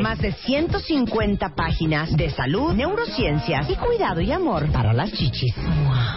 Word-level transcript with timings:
más 0.00 0.18
de 0.18 0.32
150 0.32 1.54
páginas 1.54 2.16
de 2.16 2.30
salud, 2.30 2.72
neurociencias 2.72 3.68
y 3.68 3.76
cuidado 3.76 4.20
y 4.20 4.32
amor 4.32 4.70
para 4.72 4.92
las 4.92 5.12
chichis. 5.12 5.54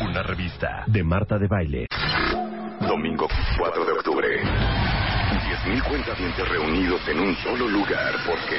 Una 0.02 0.23
revista 0.23 0.83
de 0.88 1.03
Marta 1.03 1.38
de 1.38 1.47
Baile. 1.47 1.88
Domingo 2.88 3.28
4 3.58 3.86
de 3.86 3.91
octubre. 3.91 4.28
10.000 4.41 5.83
cuentavientes 5.83 6.47
reunidos 6.47 7.02
en 7.09 7.19
un 7.19 7.36
solo 7.38 7.67
lugar 7.67 8.14
porque... 8.25 8.58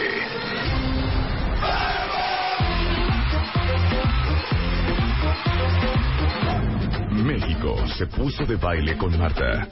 México 7.10 7.77
se 7.97 8.06
puso 8.06 8.44
de 8.44 8.56
baile 8.56 8.97
con 8.97 9.19
Marta. 9.19 9.66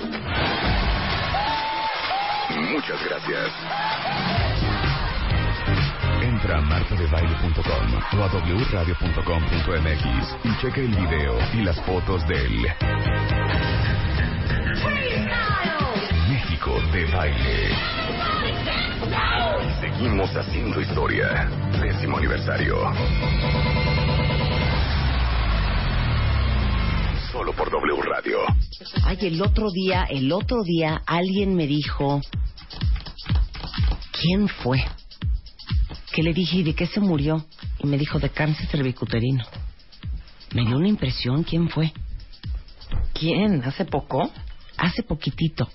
Muchas 2.73 3.05
gracias. 3.05 4.56
Entra 6.47 6.59
a 6.59 6.63
martadebaile.com 6.63 8.21
o 8.21 8.23
a 8.23 8.29
wradio.com.mx 8.71 10.37
y 10.45 10.57
cheque 10.61 10.85
el 10.85 10.95
video 10.95 11.37
y 11.55 11.63
las 11.65 11.81
fotos 11.81 12.25
del 12.29 12.63
México 16.29 16.81
de 16.93 17.05
baile. 17.07 17.71
Seguimos 19.81 20.31
haciendo 20.37 20.81
historia. 20.81 21.51
Décimo 21.83 22.19
aniversario. 22.19 22.77
Solo 27.33 27.53
por 27.55 27.73
W 27.73 28.03
Radio. 28.03 28.39
Ay, 29.05 29.19
el 29.23 29.43
otro 29.43 29.73
día, 29.73 30.07
el 30.09 30.31
otro 30.31 30.63
día 30.63 31.03
alguien 31.07 31.57
me 31.57 31.67
dijo, 31.67 32.21
¿quién 34.13 34.47
fue? 34.47 34.85
Que 36.17 36.23
le 36.23 36.33
dije, 36.33 36.57
¿y 36.57 36.63
de 36.63 36.75
qué 36.75 36.87
se 36.87 36.99
murió? 36.99 37.45
Y 37.79 37.87
me 37.87 37.99
dijo, 37.99 38.19
de 38.19 38.31
cáncer 38.31 38.67
cervicuterino. 38.69 39.45
Me 40.55 40.65
dio 40.65 40.79
una 40.79 40.89
impresión, 40.89 41.43
¿quién 41.45 41.69
fue? 41.69 41.93
¿Quién? 43.13 43.63
¿Hace 43.63 43.85
poco? 43.85 44.31
Hace 44.79 45.03
poquitito. 45.03 45.69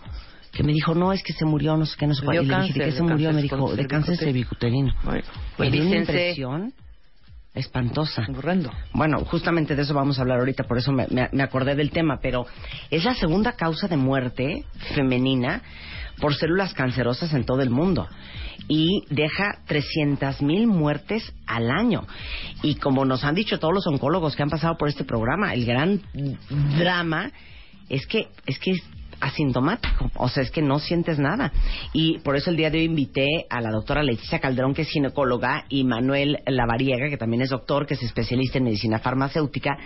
Que 0.52 0.64
me 0.64 0.74
dijo, 0.74 0.96
no, 0.96 1.14
es 1.14 1.22
que 1.22 1.32
se 1.34 1.46
murió, 1.46 1.78
no 1.78 1.86
sé 1.86 1.96
qué, 1.96 2.08
no 2.08 2.16
sé 2.16 2.26
cuál. 2.26 2.38
Y 2.44 2.46
le 2.48 2.62
dije, 2.64 2.80
¿de 2.80 2.86
qué 2.86 2.92
se 2.92 3.04
murió? 3.04 3.32
Me 3.34 3.44
dijo, 3.44 3.76
de 3.76 3.86
cáncer 3.86 4.18
cervicuterino. 4.18 4.92
Bueno, 5.04 5.24
Me 5.60 5.70
dio 5.70 5.84
una 5.86 5.98
impresión 5.98 6.74
espantosa. 7.54 8.24
Horrendo. 8.36 8.72
Bueno, 8.94 9.20
justamente 9.26 9.76
de 9.76 9.84
eso 9.84 9.94
vamos 9.94 10.18
a 10.18 10.22
hablar 10.24 10.40
ahorita, 10.40 10.64
por 10.64 10.80
eso 10.80 10.92
me, 10.92 11.06
me- 11.12 11.30
me 11.32 11.44
acordé 11.44 11.76
del 11.76 11.92
tema, 11.92 12.18
pero 12.20 12.48
es 12.90 13.04
la 13.04 13.14
segunda 13.14 13.52
causa 13.54 13.88
de 13.88 13.98
muerte 13.98 14.66
femenina 14.96 15.62
por 16.22 16.36
células 16.36 16.74
cancerosas 16.74 17.34
en 17.34 17.44
todo 17.44 17.62
el 17.62 17.70
mundo 17.70 18.08
y 18.68 19.04
deja 19.10 19.58
300 19.68 20.42
mil 20.42 20.68
muertes 20.68 21.34
al 21.46 21.70
año. 21.70 22.08
Y 22.62 22.76
como 22.76 23.04
nos 23.04 23.26
han 23.26 23.36
dicho 23.36 23.60
todos 23.60 23.74
los 23.74 23.88
oncólogos 23.88 24.36
que 24.36 24.44
han 24.44 24.50
pasado 24.50 24.78
por 24.78 24.88
este 24.88 25.04
programa, 25.04 25.54
el 25.54 25.66
gran 25.66 26.02
drama 26.78 27.32
es 27.90 28.06
que 28.06 28.30
es 28.46 28.60
que 28.60 28.72
asintomático, 29.22 30.12
o 30.16 30.28
sea, 30.30 30.44
es 30.44 30.52
que 30.52 30.62
no 30.62 30.80
sientes 30.80 31.20
nada. 31.20 31.52
Y 31.94 32.20
por 32.20 32.36
eso 32.36 32.50
el 32.50 32.58
día 32.58 32.70
de 32.70 32.80
hoy 32.80 32.86
invité 32.86 33.46
a 33.50 33.62
la 33.62 33.70
doctora 33.72 34.04
Leticia 34.04 34.40
Calderón, 34.40 34.74
que 34.74 34.82
es 34.82 34.90
ginecóloga, 34.90 35.66
y 35.70 35.84
Manuel 35.84 36.40
Lavariega, 36.46 37.10
que 37.10 37.18
también 37.18 37.42
es 37.44 37.50
doctor, 37.50 37.86
que 37.86 37.94
es 37.94 38.04
especialista 38.04 38.58
en 38.58 38.66
medicina 38.66 39.00
farmacéutica, 39.00 39.78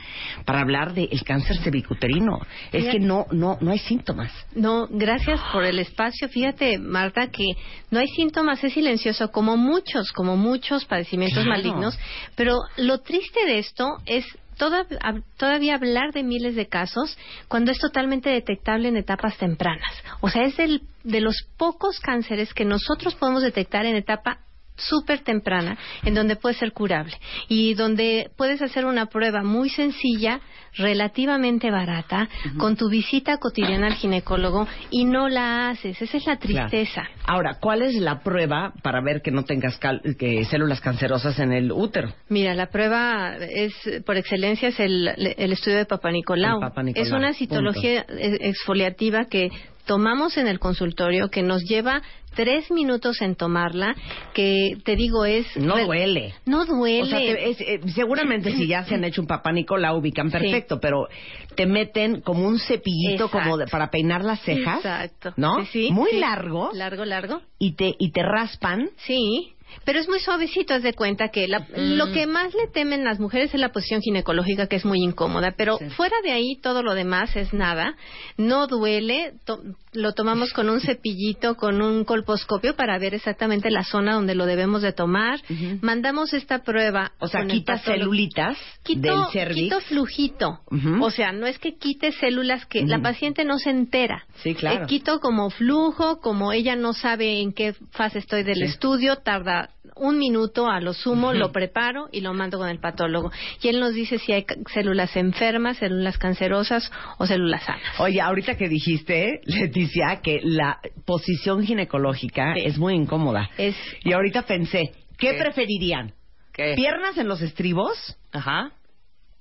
para 0.45 0.61
hablar 0.61 0.93
del 0.93 1.23
cáncer 1.23 1.57
cervicuterino. 1.57 2.39
Es 2.71 2.85
que 2.89 2.99
no, 2.99 3.25
no, 3.31 3.57
no 3.61 3.71
hay 3.71 3.79
síntomas. 3.79 4.31
No, 4.55 4.87
gracias 4.89 5.39
por 5.51 5.63
el 5.65 5.79
espacio. 5.79 6.29
Fíjate, 6.29 6.77
Marta, 6.79 7.27
que 7.27 7.43
no 7.91 7.99
hay 7.99 8.07
síntomas, 8.07 8.63
es 8.63 8.73
silencioso, 8.73 9.31
como 9.31 9.57
muchos, 9.57 10.11
como 10.11 10.37
muchos 10.37 10.85
padecimientos 10.85 11.43
Claro. 11.43 11.49
malignos. 11.61 11.97
Pero 12.35 12.57
lo 12.77 12.99
triste 12.99 13.45
de 13.45 13.59
esto 13.59 13.97
es 14.05 14.25
todavía 14.57 15.75
hablar 15.75 16.13
de 16.13 16.23
miles 16.23 16.55
de 16.55 16.67
casos 16.67 17.17
cuando 17.47 17.71
es 17.71 17.79
totalmente 17.79 18.29
detectable 18.29 18.87
en 18.87 18.97
etapas 18.97 19.37
tempranas. 19.37 19.91
O 20.21 20.29
sea, 20.29 20.43
es 20.43 20.55
de 20.57 21.21
los 21.21 21.35
pocos 21.57 21.99
cánceres 21.99 22.53
que 22.53 22.65
nosotros 22.65 23.15
podemos 23.15 23.43
detectar 23.43 23.85
en 23.85 23.95
etapa 23.95 24.44
súper 24.75 25.19
temprana, 25.19 25.77
en 26.03 26.13
donde 26.13 26.35
puede 26.35 26.55
ser 26.55 26.71
curable 26.73 27.13
y 27.47 27.73
donde 27.75 28.29
puedes 28.37 28.61
hacer 28.61 28.85
una 28.85 29.05
prueba 29.07 29.43
muy 29.43 29.69
sencilla, 29.69 30.39
relativamente 30.77 31.71
barata, 31.71 32.27
con 32.57 32.75
tu 32.75 32.89
visita 32.89 33.37
cotidiana 33.37 33.87
al 33.87 33.93
ginecólogo 33.93 34.67
y 34.91 35.05
no 35.05 35.29
la 35.29 35.69
haces. 35.69 36.01
Esa 36.01 36.17
es 36.17 36.25
la 36.25 36.37
tristeza. 36.37 37.03
Ahora, 37.25 37.57
¿cuál 37.61 37.81
es 37.81 37.95
la 37.95 38.19
prueba 38.21 38.73
para 38.83 39.01
ver 39.01 39.21
que 39.21 39.31
no 39.31 39.43
tengas 39.43 39.77
cal- 39.77 40.01
que 40.19 40.43
células 40.45 40.81
cancerosas 40.81 41.39
en 41.39 41.53
el 41.53 41.71
útero? 41.71 42.13
Mira, 42.27 42.53
la 42.55 42.67
prueba 42.67 43.37
es, 43.37 43.73
por 44.05 44.17
excelencia, 44.17 44.67
es 44.69 44.79
el, 44.81 45.07
el 45.37 45.51
estudio 45.53 45.77
de 45.77 45.85
Papa 45.85 46.11
Nicolau. 46.11 46.55
El 46.61 46.67
Papa 46.69 46.83
Nicolau, 46.83 47.05
Es 47.07 47.11
una 47.13 47.33
citología 47.33 48.05
eh, 48.09 48.37
exfoliativa 48.41 49.25
que 49.25 49.49
tomamos 49.85 50.37
en 50.37 50.47
el 50.47 50.59
consultorio, 50.59 51.29
que 51.29 51.41
nos 51.43 51.63
lleva 51.63 52.01
tres 52.35 52.69
minutos 52.71 53.21
en 53.21 53.35
tomarla, 53.35 53.95
que 54.33 54.77
te 54.83 54.95
digo 54.95 55.25
es... 55.25 55.45
No 55.57 55.77
duele. 55.85 56.33
No 56.45 56.65
duele. 56.65 57.01
O 57.03 57.05
sea, 57.05 57.19
te- 57.19 57.49
es- 57.49 57.61
eh, 57.61 57.79
seguramente 57.93 58.51
si 58.51 58.67
ya 58.67 58.83
se 58.85 58.95
han 58.95 59.03
hecho 59.03 59.21
un 59.21 59.27
papá 59.27 59.51
Nicolau 59.51 59.97
ubican 59.97 60.29
perfecto, 60.29 60.79
pero 60.79 61.07
te 61.55 61.65
meten 61.65 62.21
como 62.21 62.45
un 62.47 62.59
cepillito 62.59 63.25
Exacto. 63.25 63.39
como 63.39 63.57
de- 63.57 63.67
para 63.67 63.89
peinar 63.89 64.23
las 64.23 64.41
cejas, 64.41 64.77
Exacto. 64.77 65.33
¿no? 65.37 65.59
Sí, 65.65 65.87
sí, 65.87 65.91
Muy 65.91 66.13
largo 66.19 66.69
Largo, 66.73 67.05
largo. 67.05 67.41
y 67.57 67.73
te 67.75 67.95
y 67.97 68.11
te 68.11 68.21
raspan. 68.21 68.89
Sí, 68.97 69.53
pero 69.83 69.99
es 69.99 70.07
muy 70.07 70.19
suavecito, 70.19 70.73
haz 70.73 70.83
de 70.83 70.93
cuenta 70.93 71.29
que 71.29 71.47
la- 71.47 71.67
lo 71.75 72.11
que 72.11 72.27
más 72.27 72.53
le 72.53 72.67
temen 72.67 73.03
las 73.03 73.19
mujeres 73.19 73.53
es 73.53 73.59
la 73.59 73.69
posición 73.71 74.01
ginecológica, 74.01 74.67
que 74.67 74.75
es 74.77 74.85
muy 74.85 74.99
incómoda, 75.03 75.53
pero 75.57 75.77
fuera 75.95 76.15
de 76.23 76.31
ahí 76.31 76.57
todo 76.61 76.81
lo 76.83 76.93
demás 76.95 77.35
es 77.35 77.53
nada, 77.53 77.95
no 78.37 78.67
duele, 78.67 79.33
to- 79.45 79.61
lo 79.93 80.13
tomamos 80.13 80.53
con 80.53 80.69
un 80.69 80.79
cepillito, 80.99 81.55
con 81.55 81.81
un 81.81 82.03
colposcopio 82.05 82.75
para 82.75 82.97
ver 82.99 83.13
exactamente 83.13 83.69
la 83.71 83.83
zona 83.83 84.13
donde 84.13 84.35
lo 84.35 84.45
debemos 84.45 84.81
de 84.81 84.93
tomar, 84.93 85.39
mandamos 85.81 86.33
esta 86.33 86.59
prueba. 86.63 87.11
O 87.19 87.27
sea, 87.27 87.41
patólogo. 87.41 87.83
celulitas 87.83 88.57
Quito, 88.83 89.01
del 89.01 89.31
cervix. 89.31 89.55
quito 89.61 89.79
flujito. 89.81 90.59
O 91.01 91.11
sea, 91.11 91.31
no 91.31 91.47
es 91.47 91.59
que 91.59 91.75
quite 91.77 92.11
células 92.11 92.65
que 92.65 92.83
la 92.85 92.95
Ujú. 92.97 93.03
paciente 93.03 93.43
no 93.45 93.57
se 93.57 93.69
entera. 93.69 94.25
Sí, 94.43 94.53
claro. 94.55 94.83
Eh, 94.83 94.87
quito 94.87 95.19
como 95.19 95.49
flujo, 95.49 96.19
como 96.19 96.51
ella 96.51 96.75
no 96.75 96.93
sabe 96.93 97.41
en 97.41 97.53
qué 97.53 97.73
fase 97.91 98.19
estoy 98.19 98.43
del 98.43 98.55
Sí. 98.57 98.63
estudio, 98.63 99.17
tarda 99.17 99.54
un 99.95 100.17
minuto 100.17 100.67
a 100.69 100.79
lo 100.81 100.93
sumo, 100.93 101.33
lo 101.33 101.51
preparo 101.51 102.09
y 102.11 102.21
lo 102.21 102.33
mando 102.33 102.57
con 102.57 102.67
el 102.69 102.79
patólogo. 102.79 103.31
Y 103.61 103.69
él 103.69 103.79
nos 103.79 103.93
dice 103.93 104.19
si 104.19 104.33
hay 104.33 104.45
células 104.73 105.15
enfermas, 105.15 105.77
células 105.77 106.17
cancerosas 106.17 106.91
o 107.17 107.25
células 107.25 107.63
sanas. 107.63 107.81
Oye, 107.99 108.19
ahorita 108.21 108.55
que 108.57 108.67
dijiste, 108.67 109.39
Leticia, 109.45 110.19
que 110.21 110.39
la 110.43 110.79
posición 111.05 111.63
ginecológica 111.63 112.53
Sí. 112.55 112.61
es 112.65 112.77
muy 112.77 112.93
incómoda. 112.95 113.49
Es 113.57 113.75
Y 114.03 114.11
ahorita 114.13 114.41
pensé, 114.43 114.91
¿qué, 115.17 115.31
¿Qué? 115.31 115.37
preferirían? 115.37 116.13
¿Qué? 116.53 116.73
¿Piernas 116.75 117.17
en 117.17 117.27
los 117.27 117.41
estribos 117.41 118.17
Ajá. 118.31 118.71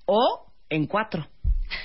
o 0.07 0.47
en 0.71 0.87
cuatro? 0.87 1.27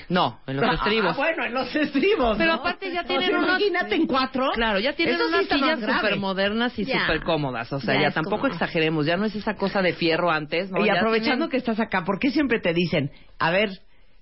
No, 0.09 0.39
en 0.47 0.55
los 0.57 0.65
Ah, 0.69 0.73
estribos. 0.73 1.15
bueno, 1.17 1.45
en 1.45 1.53
los 1.53 1.75
estribos. 1.75 2.37
Pero 2.37 2.53
¿no? 2.53 2.59
aparte 2.59 2.91
ya 2.91 3.01
O 3.01 3.05
tienen 3.05 3.27
sea, 3.29 3.37
unos- 3.37 3.49
Imagínate 3.49 3.95
en 3.95 4.07
cuatro. 4.07 4.51
Claro, 4.53 4.79
ya 4.79 4.93
tienen 4.93 5.15
Eso 5.15 5.23
sí 5.27 5.29
unas 5.33 5.49
más 5.49 5.59
sillas 5.59 5.95
súper 5.95 6.15
modernas 6.17 6.79
y 6.79 6.85
súper 6.85 7.23
cómodas. 7.23 7.71
O 7.73 7.79
sea, 7.79 7.95
Ya 7.95 8.01
ya, 8.03 8.11
tampoco 8.11 8.41
como- 8.41 8.53
exageremos. 8.53 9.05
Ya 9.05 9.17
no 9.17 9.25
es 9.25 9.35
esa 9.35 9.55
cosa 9.55 9.81
de 9.81 9.93
fierro 9.93 10.31
antes, 10.31 10.71
¿no? 10.71 10.83
y 10.83 10.87
Ya 10.87 10.93
aprovechando 10.95 11.47
tienen- 11.47 11.49
que 11.51 11.57
estás 11.57 11.79
acá, 11.79 12.03
¿por 12.05 12.19
qué 12.19 12.31
siempre 12.31 12.59
te 12.59 12.73
dicen, 12.73 13.11
a 13.37 13.51
ver, 13.51 13.69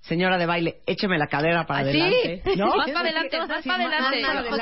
señora 0.08 0.38
de 0.38 0.46
baile, 0.46 0.76
écheme 0.86 1.18
la 1.18 1.26
cadera 1.26 1.66
para 1.66 1.80
Ah, 1.80 1.92
sí. 1.92 2.00
adelante? 2.00 2.42
¿No? 2.56 2.74
Más 2.74 2.90
para 2.90 3.00
adelante, 3.00 3.38
más 3.38 3.62
para 3.64 4.08
adelante. 4.08 4.58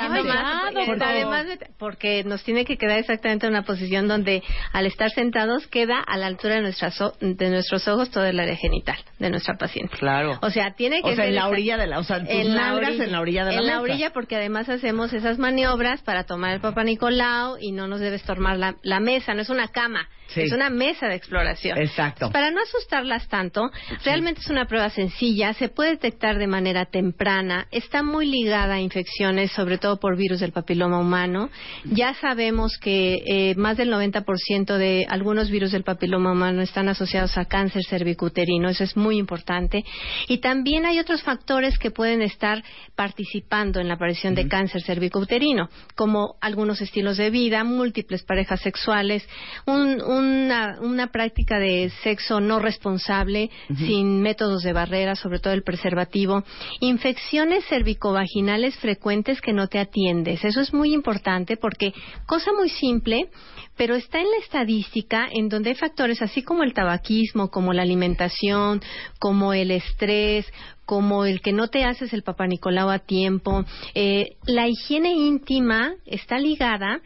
Porque 0.73 0.85
Porque- 0.85 1.03
además 1.05 1.45
de- 1.47 1.59
porque 1.79 2.23
nos 2.23 2.43
tiene 2.43 2.65
que 2.65 2.77
quedar 2.77 2.99
exactamente 2.99 3.45
en 3.47 3.53
una 3.53 3.63
posición 3.63 4.07
donde 4.07 4.43
al 4.73 4.85
estar 4.85 5.09
sentados 5.11 5.67
queda 5.67 5.99
a 5.99 6.17
la 6.17 6.27
altura 6.27 6.55
de 6.55 6.61
nuestras 6.61 6.99
o- 7.01 7.13
de 7.21 7.49
nuestros 7.49 7.87
ojos 7.87 8.09
todo 8.11 8.25
el 8.25 8.39
área 8.39 8.55
genital 8.55 8.97
de 9.19 9.29
nuestra 9.29 9.55
paciente. 9.57 9.95
Claro. 9.97 10.37
O 10.41 10.49
sea, 10.49 10.73
tiene 10.75 11.01
que 11.01 11.11
O 11.11 11.15
sea, 11.15 11.23
ser 11.25 11.29
en 11.29 11.35
la 11.35 11.47
orilla 11.47 11.77
de 11.77 11.87
la, 11.87 11.99
o 11.99 12.03
sea, 12.03 12.19
tus 12.19 12.29
en 12.29 12.53
nalgas 12.53 12.89
orilla, 12.89 13.03
en 13.05 13.11
la 13.11 13.21
orilla 13.21 13.45
de 13.45 13.51
la 13.53 13.59
en 13.61 13.67
la 13.67 13.73
mesa. 13.73 13.81
orilla 13.83 14.09
porque 14.13 14.35
además 14.35 14.69
hacemos 14.69 15.13
esas 15.13 15.37
maniobras 15.37 16.01
para 16.01 16.23
tomar 16.25 16.53
el 16.53 16.61
Papa 16.61 16.83
Nicolau 16.83 17.57
y 17.59 17.71
no 17.71 17.87
nos 17.87 17.99
debe 17.99 18.15
estormar 18.17 18.57
la, 18.57 18.75
la 18.83 18.99
mesa, 18.99 19.33
no 19.33 19.41
es 19.41 19.49
una 19.49 19.67
cama, 19.69 20.07
Sí. 20.27 20.41
es 20.41 20.51
una 20.51 20.69
mesa 20.69 21.07
de 21.07 21.15
exploración. 21.15 21.77
Exacto. 21.77 22.31
Para 22.31 22.51
no 22.51 22.61
asustarlas 22.61 23.27
tanto, 23.27 23.69
realmente 24.03 24.41
es 24.41 24.49
una 24.49 24.65
prueba 24.65 24.89
sencilla, 24.89 25.53
se 25.53 25.69
puede 25.69 25.91
detectar 25.91 26.37
de 26.37 26.47
manera 26.47 26.85
temprana, 26.85 27.67
está 27.71 28.03
muy 28.03 28.25
ligada 28.27 28.75
a 28.75 28.79
infecciones, 28.81 29.51
sobre 29.51 29.77
todo 29.77 29.99
por 29.99 30.17
virus 30.17 30.39
del 30.39 30.51
papiloma 30.51 30.99
humano. 30.99 31.49
Ya 31.85 32.13
sabemos 32.15 32.77
que 32.77 33.21
eh, 33.25 33.55
más 33.55 33.77
del 33.77 33.91
90% 33.91 34.77
de 34.77 35.05
algunos 35.09 35.49
virus 35.49 35.71
del 35.71 35.83
papiloma 35.83 36.31
humano 36.31 36.61
están 36.61 36.89
asociados 36.89 37.37
a 37.37 37.45
cáncer 37.45 37.83
cervicuterino, 37.85 38.69
eso 38.69 38.83
es 38.83 38.97
muy 38.97 39.17
importante. 39.17 39.83
Y 40.27 40.39
también 40.39 40.85
hay 40.85 40.99
otros 40.99 41.23
factores 41.23 41.77
que 41.79 41.91
pueden 41.91 42.21
estar 42.21 42.63
participando 42.95 43.79
en 43.79 43.87
la 43.87 43.93
aparición 43.93 44.35
de 44.35 44.47
cáncer 44.47 44.81
cervicuterino, 44.81 45.69
como 45.95 46.35
algunos 46.41 46.81
estilos 46.81 47.17
de 47.17 47.29
vida, 47.29 47.63
múltiples 47.63 48.23
parejas 48.23 48.59
sexuales, 48.61 49.27
un- 49.65 50.01
una, 50.17 50.79
una 50.81 51.07
práctica 51.07 51.59
de 51.59 51.91
sexo 52.03 52.39
no 52.39 52.59
responsable, 52.59 53.49
sin 53.75 54.21
métodos 54.21 54.63
de 54.63 54.73
barrera, 54.73 55.15
sobre 55.15 55.39
todo 55.39 55.53
el 55.53 55.63
preservativo, 55.63 56.43
infecciones 56.79 57.65
cervicovaginales 57.65 58.75
frecuentes 58.77 59.41
que 59.41 59.53
no 59.53 59.67
te 59.67 59.79
atiendes. 59.79 60.43
Eso 60.43 60.61
es 60.61 60.73
muy 60.73 60.93
importante 60.93 61.57
porque, 61.57 61.93
cosa 62.25 62.51
muy 62.53 62.69
simple, 62.69 63.29
pero 63.75 63.95
está 63.95 64.19
en 64.19 64.29
la 64.29 64.37
estadística 64.43 65.27
en 65.31 65.49
donde 65.49 65.69
hay 65.69 65.75
factores 65.75 66.21
así 66.21 66.41
como 66.41 66.63
el 66.63 66.73
tabaquismo, 66.73 67.49
como 67.49 67.73
la 67.73 67.83
alimentación, 67.83 68.81
como 69.19 69.53
el 69.53 69.71
estrés, 69.71 70.45
como 70.85 71.25
el 71.25 71.41
que 71.41 71.51
no 71.51 71.67
te 71.67 71.83
haces 71.83 72.13
el 72.13 72.23
papá 72.23 72.47
Nicolau 72.47 72.89
a 72.89 72.99
tiempo. 72.99 73.65
Eh, 73.93 74.37
la 74.45 74.67
higiene 74.67 75.11
íntima 75.11 75.93
está 76.05 76.39
ligada 76.39 77.01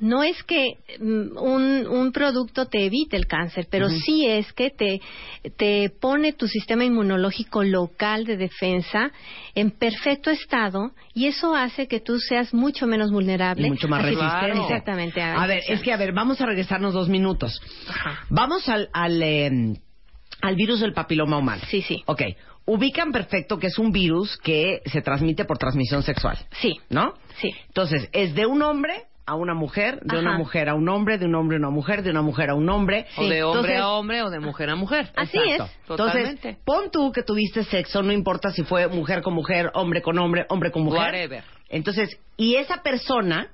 no 0.00 0.22
es 0.22 0.42
que 0.44 0.74
mm, 0.98 1.36
un, 1.36 1.86
un 1.86 2.12
producto 2.12 2.66
te 2.66 2.86
evite 2.86 3.16
el 3.16 3.26
cáncer, 3.26 3.68
pero 3.70 3.88
sí 3.88 4.26
es 4.26 4.52
que 4.52 4.70
te, 4.70 5.00
te 5.56 5.90
pone 6.00 6.32
tu 6.32 6.48
sistema 6.48 6.84
inmunológico 6.84 7.62
local 7.62 8.24
de 8.24 8.36
defensa 8.36 9.12
en 9.54 9.70
perfecto 9.70 10.30
estado 10.30 10.92
y 11.14 11.26
eso 11.26 11.54
hace 11.54 11.86
que 11.86 12.00
tú 12.00 12.18
seas 12.18 12.52
mucho 12.54 12.86
menos 12.86 13.10
vulnerable. 13.10 13.66
Y 13.66 13.70
mucho 13.70 13.88
más 13.88 14.02
resistente. 14.02 14.58
Exactamente. 14.58 15.20
A 15.22 15.46
ver, 15.46 15.62
es 15.68 15.80
que, 15.82 15.92
a 15.92 15.96
ver, 15.96 16.12
vamos 16.12 16.40
a 16.40 16.46
regresarnos 16.46 16.94
dos 16.94 17.08
minutos. 17.08 17.60
Vamos 18.30 18.68
al, 18.68 18.88
al, 18.92 19.22
eh, 19.22 19.74
al 20.40 20.56
virus 20.56 20.80
del 20.80 20.92
papiloma 20.92 21.36
humano. 21.38 21.62
Sí, 21.68 21.82
sí. 21.82 22.02
Ok. 22.06 22.22
Ubican 22.66 23.10
perfecto 23.10 23.58
que 23.58 23.66
es 23.66 23.78
un 23.78 23.90
virus 23.90 24.36
que 24.38 24.80
se 24.86 25.02
transmite 25.02 25.44
por 25.44 25.58
transmisión 25.58 26.02
sexual, 26.02 26.38
Sí, 26.60 26.78
¿no? 26.88 27.14
sí. 27.40 27.50
Entonces, 27.66 28.08
es 28.12 28.34
de 28.34 28.46
un 28.46 28.62
hombre 28.62 29.06
a 29.26 29.34
una 29.34 29.54
mujer, 29.54 30.00
de 30.02 30.18
una 30.18 30.36
mujer 30.36 30.68
a 30.68 30.74
un 30.74 30.88
hombre, 30.88 31.18
de 31.18 31.26
un 31.26 31.34
hombre 31.34 31.56
a 31.56 31.60
una 31.60 31.70
mujer, 31.70 32.02
de 32.02 32.10
una 32.10 32.22
mujer 32.22 32.50
a 32.50 32.54
un 32.54 32.68
hombre. 32.68 33.06
O 33.16 33.22
de 33.28 33.42
hombre 33.42 33.60
Entonces, 33.60 33.80
a 33.80 33.88
hombre 33.88 34.22
o 34.22 34.30
de 34.30 34.40
mujer 34.40 34.70
a 34.70 34.76
mujer. 34.76 35.10
Así 35.16 35.38
Exacto. 35.38 35.64
es. 35.64 35.90
Entonces, 35.90 36.56
pon 36.64 36.90
tú 36.90 37.12
que 37.12 37.22
tuviste 37.22 37.64
sexo, 37.64 38.02
no 38.02 38.12
importa 38.12 38.50
si 38.50 38.64
fue 38.64 38.88
mujer 38.88 39.22
con 39.22 39.34
mujer, 39.34 39.70
hombre 39.74 40.02
con 40.02 40.18
hombre, 40.18 40.46
hombre 40.48 40.70
con 40.70 40.82
mujer. 40.82 41.00
Whatever. 41.02 41.44
Entonces, 41.68 42.18
y 42.36 42.56
esa 42.56 42.82
persona, 42.82 43.50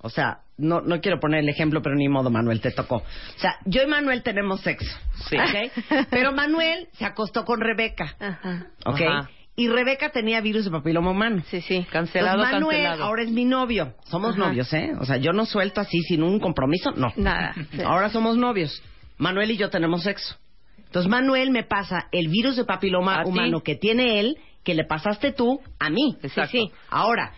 o 0.00 0.08
sea, 0.08 0.38
no, 0.56 0.80
no 0.80 1.00
quiero 1.00 1.20
poner 1.20 1.40
el 1.40 1.48
ejemplo, 1.48 1.82
pero 1.82 1.94
ni 1.94 2.08
modo, 2.08 2.30
Manuel, 2.30 2.60
te 2.60 2.70
tocó. 2.70 2.96
O 2.96 3.38
sea, 3.38 3.56
yo 3.66 3.82
y 3.82 3.86
Manuel 3.86 4.22
tenemos 4.22 4.60
sexo, 4.62 4.96
Sí. 5.28 5.36
¿ok? 5.36 6.06
Pero 6.10 6.32
Manuel 6.32 6.88
se 6.92 7.04
acostó 7.04 7.44
con 7.44 7.60
Rebeca, 7.60 8.14
Ajá. 8.18 8.66
¿ok? 8.86 9.00
Ajá. 9.02 9.30
Y 9.58 9.68
Rebeca 9.68 10.10
tenía 10.10 10.40
virus 10.42 10.66
de 10.66 10.70
papiloma 10.70 11.10
humano. 11.12 11.42
Sí, 11.50 11.62
sí. 11.62 11.86
Cancelado, 11.90 12.36
Entonces, 12.36 12.52
Manuel 12.60 12.76
cancelado. 12.82 13.04
ahora 13.04 13.22
es 13.22 13.30
mi 13.30 13.44
novio. 13.46 13.94
Somos 14.04 14.34
Ajá. 14.36 14.48
novios, 14.48 14.70
¿eh? 14.74 14.92
O 15.00 15.06
sea, 15.06 15.16
yo 15.16 15.32
no 15.32 15.46
suelto 15.46 15.80
así 15.80 16.02
sin 16.02 16.22
un 16.22 16.38
compromiso, 16.40 16.90
no. 16.92 17.10
Nada. 17.16 17.54
Sí. 17.72 17.80
Ahora 17.82 18.10
somos 18.10 18.36
novios. 18.36 18.82
Manuel 19.16 19.50
y 19.50 19.56
yo 19.56 19.70
tenemos 19.70 20.02
sexo. 20.02 20.36
Entonces 20.84 21.10
Manuel 21.10 21.50
me 21.50 21.64
pasa 21.64 22.08
el 22.12 22.28
virus 22.28 22.56
de 22.56 22.64
papiloma 22.64 23.24
humano 23.24 23.62
que 23.62 23.76
tiene 23.76 24.20
él, 24.20 24.36
que 24.62 24.74
le 24.74 24.84
pasaste 24.84 25.32
tú 25.32 25.60
a 25.78 25.88
mí. 25.88 26.16
Exacto. 26.22 26.50
Sí, 26.52 26.58
sí. 26.58 26.72
Ahora, 26.90 27.32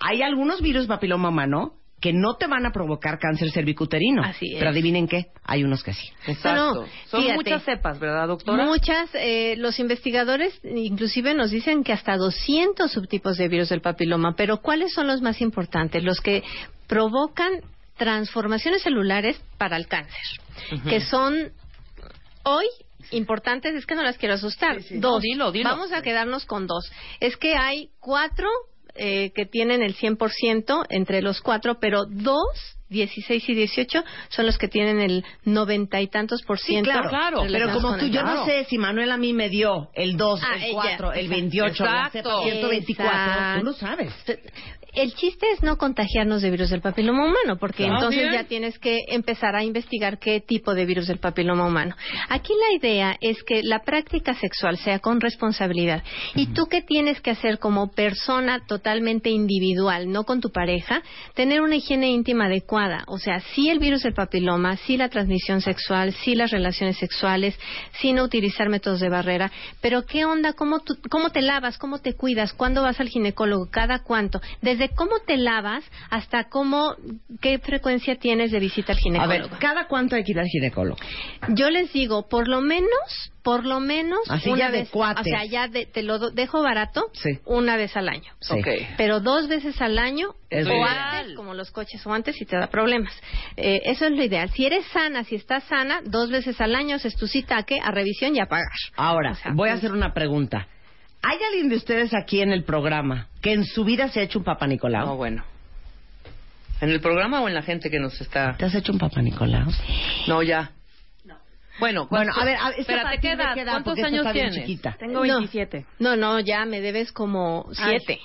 hay 0.00 0.22
algunos 0.22 0.62
virus 0.62 0.82
de 0.82 0.88
papiloma 0.88 1.28
humano 1.28 1.74
que 2.00 2.12
no 2.12 2.36
te 2.36 2.46
van 2.46 2.64
a 2.64 2.72
provocar 2.72 3.18
cáncer 3.18 3.50
cervicuterino. 3.50 4.22
Así 4.22 4.52
es. 4.54 4.58
Pero 4.58 4.70
adivinen 4.70 5.06
qué, 5.06 5.26
hay 5.44 5.64
unos 5.64 5.82
que 5.84 5.92
sí. 5.92 6.08
Exacto. 6.26 6.54
No, 6.56 6.74
no, 6.82 6.86
Son 7.08 7.20
fíjate. 7.20 7.34
muchas 7.34 7.62
cepas, 7.64 7.98
¿verdad, 7.98 8.26
doctora? 8.28 8.64
Muchas, 8.64 9.10
eh, 9.14 9.54
los 9.58 9.78
investigadores 9.78 10.58
inclusive 10.64 11.34
nos 11.34 11.50
dicen 11.50 11.84
que 11.84 11.92
hasta 11.92 12.16
200 12.16 12.90
subtipos 12.90 13.36
de 13.36 13.48
virus 13.48 13.68
del 13.68 13.82
papiloma, 13.82 14.34
pero 14.36 14.58
¿cuáles 14.62 14.92
son 14.94 15.06
los 15.08 15.20
más 15.20 15.40
importantes? 15.42 16.02
Los 16.02 16.20
que 16.20 16.42
provocan 16.86 17.60
transformaciones 17.98 18.82
celulares 18.82 19.38
para 19.58 19.76
el 19.76 19.86
cáncer, 19.86 20.22
que 20.88 21.00
son 21.02 21.52
hoy 22.44 22.64
importantes, 23.10 23.74
es 23.74 23.84
que 23.84 23.94
no 23.94 24.02
las 24.02 24.16
quiero 24.16 24.34
asustar. 24.36 24.76
Dos, 24.78 24.90
No, 24.92 25.20
dilo, 25.20 25.52
dilo. 25.52 25.68
vamos 25.68 25.92
a 25.92 26.00
quedarnos 26.00 26.46
con 26.46 26.66
dos. 26.66 26.90
Es 27.20 27.36
que 27.36 27.54
hay 27.56 27.90
cuatro 28.00 28.48
eh, 29.02 29.32
que 29.34 29.46
tienen 29.46 29.82
el 29.82 29.96
100% 29.96 30.84
entre 30.90 31.22
los 31.22 31.40
cuatro, 31.40 31.78
pero 31.80 32.04
dos 32.06 32.76
16 32.90 33.48
y 33.48 33.54
18 33.54 34.02
son 34.30 34.46
los 34.46 34.58
que 34.58 34.66
tienen 34.66 34.98
el 35.00 35.24
noventa 35.44 36.00
y 36.00 36.08
tantos 36.08 36.42
por 36.42 36.58
Sí, 36.58 36.72
ciento. 36.72 36.90
claro, 36.90 37.08
claro. 37.08 37.42
Pero 37.48 37.72
como 37.72 37.96
tú, 37.96 38.06
el 38.06 38.10
yo 38.10 38.20
cáncer. 38.22 38.36
no 38.36 38.44
sé 38.46 38.64
si 38.68 38.78
Manuel 38.78 39.12
a 39.12 39.16
mí 39.16 39.32
me 39.32 39.48
dio 39.48 39.90
el 39.94 40.16
2, 40.16 40.40
Ah, 40.42 40.56
el 40.56 40.62
ella, 40.64 40.72
4, 40.74 41.12
el 41.12 41.18
exacto. 41.26 41.30
28, 41.36 41.84
la 41.84 41.90
Exacto. 41.90 42.18
cepa 42.18 42.42
124, 42.42 43.58
tú 43.60 43.64
lo 43.64 43.72
sabes. 43.74 44.12
El 44.94 45.14
chiste 45.14 45.46
es 45.52 45.62
no 45.62 45.76
contagiarnos 45.78 46.42
de 46.42 46.50
virus 46.50 46.70
del 46.70 46.80
papiloma 46.80 47.24
humano, 47.24 47.56
porque 47.58 47.86
entonces 47.86 48.20
bien. 48.22 48.32
ya 48.32 48.44
tienes 48.44 48.78
que 48.78 48.98
empezar 49.08 49.54
a 49.54 49.62
investigar 49.64 50.18
qué 50.18 50.40
tipo 50.40 50.74
de 50.74 50.84
virus 50.86 51.06
del 51.06 51.18
papiloma 51.18 51.66
humano. 51.66 51.94
Aquí 52.28 52.52
la 52.68 52.76
idea 52.76 53.16
es 53.20 53.42
que 53.44 53.62
la 53.62 53.80
práctica 53.82 54.34
sexual 54.34 54.76
sea 54.78 54.98
con 54.98 55.20
responsabilidad. 55.20 56.02
Y 56.34 56.48
tú 56.48 56.66
qué 56.66 56.82
tienes 56.82 57.20
que 57.20 57.30
hacer 57.30 57.58
como 57.58 57.90
persona 57.92 58.64
totalmente 58.66 59.30
individual, 59.30 60.10
no 60.10 60.24
con 60.24 60.40
tu 60.40 60.50
pareja, 60.50 61.02
tener 61.34 61.60
una 61.60 61.76
higiene 61.76 62.10
íntima 62.10 62.46
adecuada. 62.46 63.04
O 63.06 63.18
sea, 63.18 63.40
sí 63.54 63.68
el 63.70 63.78
virus 63.78 64.02
del 64.02 64.14
papiloma, 64.14 64.76
sí 64.78 64.96
la 64.96 65.08
transmisión 65.08 65.60
sexual, 65.60 66.12
sí 66.14 66.34
las 66.34 66.50
relaciones 66.50 66.96
sexuales, 66.98 67.58
sí 68.00 68.12
no 68.12 68.24
utilizar 68.24 68.68
métodos 68.68 69.00
de 69.00 69.08
barrera. 69.08 69.50
Pero 69.80 70.04
qué 70.06 70.24
onda, 70.24 70.52
cómo, 70.52 70.80
tú- 70.80 70.98
cómo 71.10 71.30
te 71.30 71.42
lavas, 71.42 71.78
cómo 71.78 71.98
te 71.98 72.14
cuidas, 72.14 72.52
cuándo 72.52 72.82
vas 72.82 73.00
al 73.00 73.08
ginecólogo, 73.08 73.68
cada 73.70 74.00
cuánto. 74.02 74.40
Desde 74.62 74.79
cómo 74.88 75.20
te 75.26 75.36
lavas 75.36 75.84
hasta 76.10 76.48
cómo, 76.48 76.96
qué 77.40 77.58
frecuencia 77.58 78.16
tienes 78.16 78.50
de 78.50 78.58
visita 78.58 78.92
al 78.92 78.98
A 78.98 79.00
ginecólogo. 79.00 79.48
ver, 79.50 79.58
¿cada 79.60 79.86
cuánto 79.86 80.16
hay 80.16 80.24
que 80.24 80.32
ir 80.32 80.40
al 80.40 80.46
ginecólogo? 80.46 80.96
Yo 81.50 81.70
les 81.70 81.92
digo, 81.92 82.28
por 82.28 82.48
lo 82.48 82.60
menos, 82.62 82.88
por 83.42 83.64
lo 83.64 83.80
menos 83.80 84.20
Así 84.28 84.50
una 84.50 84.58
ya 84.58 84.70
de 84.70 84.78
vez, 84.80 84.90
cuates. 84.90 85.20
o 85.20 85.24
sea, 85.24 85.44
ya 85.44 85.68
de- 85.68 85.86
te 85.86 86.02
lo 86.02 86.18
do- 86.18 86.30
dejo 86.30 86.62
barato, 86.62 87.04
Sí. 87.12 87.38
una 87.46 87.76
vez 87.76 87.96
al 87.96 88.08
año. 88.08 88.32
Sí. 88.40 88.54
Pero 88.96 89.20
dos 89.20 89.48
veces 89.48 89.80
al 89.80 89.98
año 89.98 90.34
Es 90.50 90.66
o 90.66 90.84
antes, 90.84 91.34
como 91.36 91.54
los 91.54 91.70
coches 91.70 92.04
o 92.06 92.12
antes, 92.12 92.36
si 92.36 92.44
te 92.44 92.56
da 92.56 92.68
problemas. 92.68 93.12
Eh, 93.56 93.82
eso 93.84 94.06
es 94.06 94.12
lo 94.12 94.22
ideal. 94.22 94.50
Si 94.50 94.66
eres 94.66 94.84
sana, 94.86 95.24
si 95.24 95.36
estás 95.36 95.64
sana, 95.64 96.00
dos 96.04 96.30
veces 96.30 96.60
al 96.60 96.74
año 96.74 96.96
haces 96.96 97.16
tu 97.16 97.26
citaque 97.26 97.78
a 97.82 97.90
revisión 97.90 98.36
y 98.36 98.40
a 98.40 98.46
pagar. 98.46 98.68
Ahora, 98.96 99.32
O 99.32 99.34
sea, 99.36 99.52
voy 99.54 99.68
a 99.68 99.72
pues- 99.72 99.84
hacer 99.84 99.92
una 99.92 100.12
pregunta. 100.12 100.66
¿Hay 101.22 101.38
alguien 101.48 101.68
de 101.68 101.76
ustedes 101.76 102.14
aquí 102.14 102.40
en 102.40 102.50
el 102.52 102.64
programa 102.64 103.28
que 103.42 103.52
en 103.52 103.64
su 103.64 103.84
vida 103.84 104.08
se 104.08 104.20
ha 104.20 104.22
hecho 104.22 104.38
un 104.38 104.44
Papa 104.44 104.66
Nicolau? 104.66 105.06
No, 105.06 105.16
bueno. 105.16 105.44
¿En 106.80 106.88
el 106.90 107.00
programa 107.00 107.42
o 107.42 107.48
en 107.48 107.54
la 107.54 107.62
gente 107.62 107.90
que 107.90 107.98
nos 107.98 108.18
está...? 108.20 108.56
¿Te 108.56 108.64
has 108.64 108.74
hecho 108.74 108.92
un 108.92 108.98
Papa 108.98 109.20
Nicolau? 109.20 109.66
No, 110.28 110.42
ya. 110.42 110.70
Bueno, 111.78 112.06
Bueno, 112.10 112.32
¿cuánto- 112.34 112.40
a 112.40 112.44
ver, 112.44 112.56
a- 112.56 112.68
¿esta 112.70 112.80
espérate, 112.80 113.20
¿qué 113.20 113.30
edad? 113.32 113.54
¿Cuántos 113.54 113.98
años 114.04 114.32
tienes? 114.32 114.54
chiquita. 114.54 114.96
Tengo 114.98 115.14
No. 115.14 115.20
27. 115.22 115.86
No, 115.98 116.16
no, 116.16 116.38
ya 116.40 116.64
me 116.66 116.80
debes 116.80 117.10
como 117.12 117.66
siete. 117.72 118.18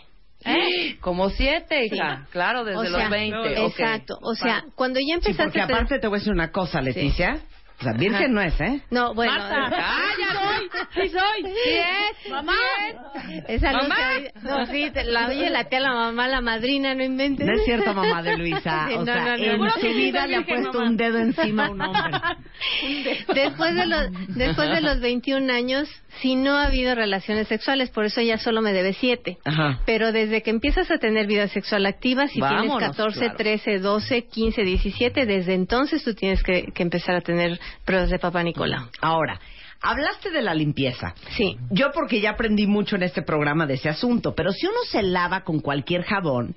¿Eh? 0.46 0.98
Como 1.00 1.30
siete, 1.30 1.86
hija. 1.86 2.18
Sí. 2.25 2.32
Claro, 2.32 2.64
desde 2.66 2.80
O 2.80 2.84
sea, 2.84 3.00
los 3.00 3.10
20. 3.10 3.38
ok. 3.62 3.70
Exacto. 3.72 4.18
O 4.22 4.36
sea, 4.36 4.64
cuando 4.75 5.00
ya 5.00 5.06
Sí, 5.06 5.12
empezaste 5.30 5.44
porque 5.46 5.62
aparte 5.62 6.00
te 6.00 6.08
voy 6.08 6.18
a 6.18 6.20
decir 6.20 6.34
una 6.34 6.52
cosa, 6.52 6.82
Leticia. 6.82 7.40
O 7.77 7.84
sea, 7.84 7.91
virgen 7.94 8.34
no 8.34 8.41
es, 8.41 8.60
¿eh? 8.62 8.82
No, 8.89 9.13
bueno. 9.13 9.34
Marta, 9.34 9.70
¡ah, 9.77 10.01
ya 10.17 10.34
soy! 10.39 10.70
¡Sí 10.94 11.10
soy! 11.10 11.53
Sí 11.65 11.72
es. 12.25 12.32
¡Mamá! 12.32 12.53
sí 13.27 13.34
es. 13.38 13.44
Esa 13.50 13.72
¿Mamá? 13.74 13.96
No, 14.44 14.60
no, 14.60 14.65
sí, 14.67 14.89
te- 14.91 15.03
la 15.03 15.27
oye 15.27 15.50
la 15.50 15.65
tía, 15.65 15.82
la 15.82 15.91
mamá, 15.94 16.27
la 16.29 16.39
madrina, 16.41 16.96
no 16.96 17.03
inventes. 17.03 17.46
No 17.46 17.53
es 17.53 17.65
cierto, 17.65 17.94
mamá 17.94 18.24
de 18.24 18.38
Luisa. 18.38 18.86
Sí, 18.88 18.94
O 18.96 19.00
no, 19.00 19.05
sea, 19.05 19.38
no, 19.38 19.58
no. 19.58 19.65
en 19.65 19.72
su 19.82 19.88
vida 19.88 20.25
le 20.27 20.36
ha 20.38 20.41
puesto 20.46 20.74
mamá. 20.74 20.89
un 20.89 20.98
dedo 20.98 21.17
encima 21.20 21.65
a 21.65 21.72
un 21.72 21.82
hombre. 21.82 22.12
Después 23.34 23.75
de 23.75 23.86
los 23.88 24.12
después 24.36 24.70
de 24.70 24.82
los 24.82 25.00
21 25.01 25.51
años, 25.53 25.89
si 26.22 26.36
no 26.36 26.57
ha 26.57 26.65
habido 26.67 26.95
relaciones 26.95 27.48
sexuales, 27.48 27.89
por 27.89 28.05
eso 28.05 28.22
ya 28.22 28.38
solo 28.38 28.62
me 28.62 28.74
debe 28.74 28.93
7. 28.93 29.38
Ajá. 29.43 29.79
Pero 29.86 30.12
desde 30.12 30.41
que 30.41 30.50
empiezas 30.50 30.89
a 30.91 30.98
tener 30.98 31.27
vida 31.27 31.48
sexual 31.48 31.86
activa, 31.86 32.27
si 32.27 32.39
Vámonos, 32.39 32.77
tienes 32.77 32.95
14, 32.95 33.19
claro. 33.19 33.36
13, 33.38 33.79
12, 33.79 34.22
15, 34.27 34.62
17, 34.63 35.25
desde 35.25 35.53
entonces 35.53 36.03
tú 36.03 36.13
tienes 36.13 36.41
que, 36.43 36.67
que 36.74 36.84
empezar 36.84 37.15
a 37.15 37.22
tener 37.22 37.60
pruebas 37.84 38.10
de 38.10 38.19
Papá 38.19 38.43
Nicolau. 38.43 38.88
Ahora, 39.01 39.39
hablaste 39.81 40.31
de 40.31 40.41
la 40.41 40.53
limpieza. 40.53 41.13
Sí. 41.36 41.57
Yo 41.69 41.91
porque 41.93 42.22
ya 42.22 42.31
aprendí 42.31 42.65
mucho 42.67 42.95
en 42.95 43.03
este 43.03 43.22
programa 43.22 43.65
de 43.67 43.75
ese 43.75 43.89
asunto, 43.89 44.34
pero 44.36 44.51
si 44.51 44.65
uno 44.67 44.79
se 44.89 45.03
lava 45.03 45.43
con 45.43 45.60
cualquier 45.60 46.03
jabón, 46.03 46.55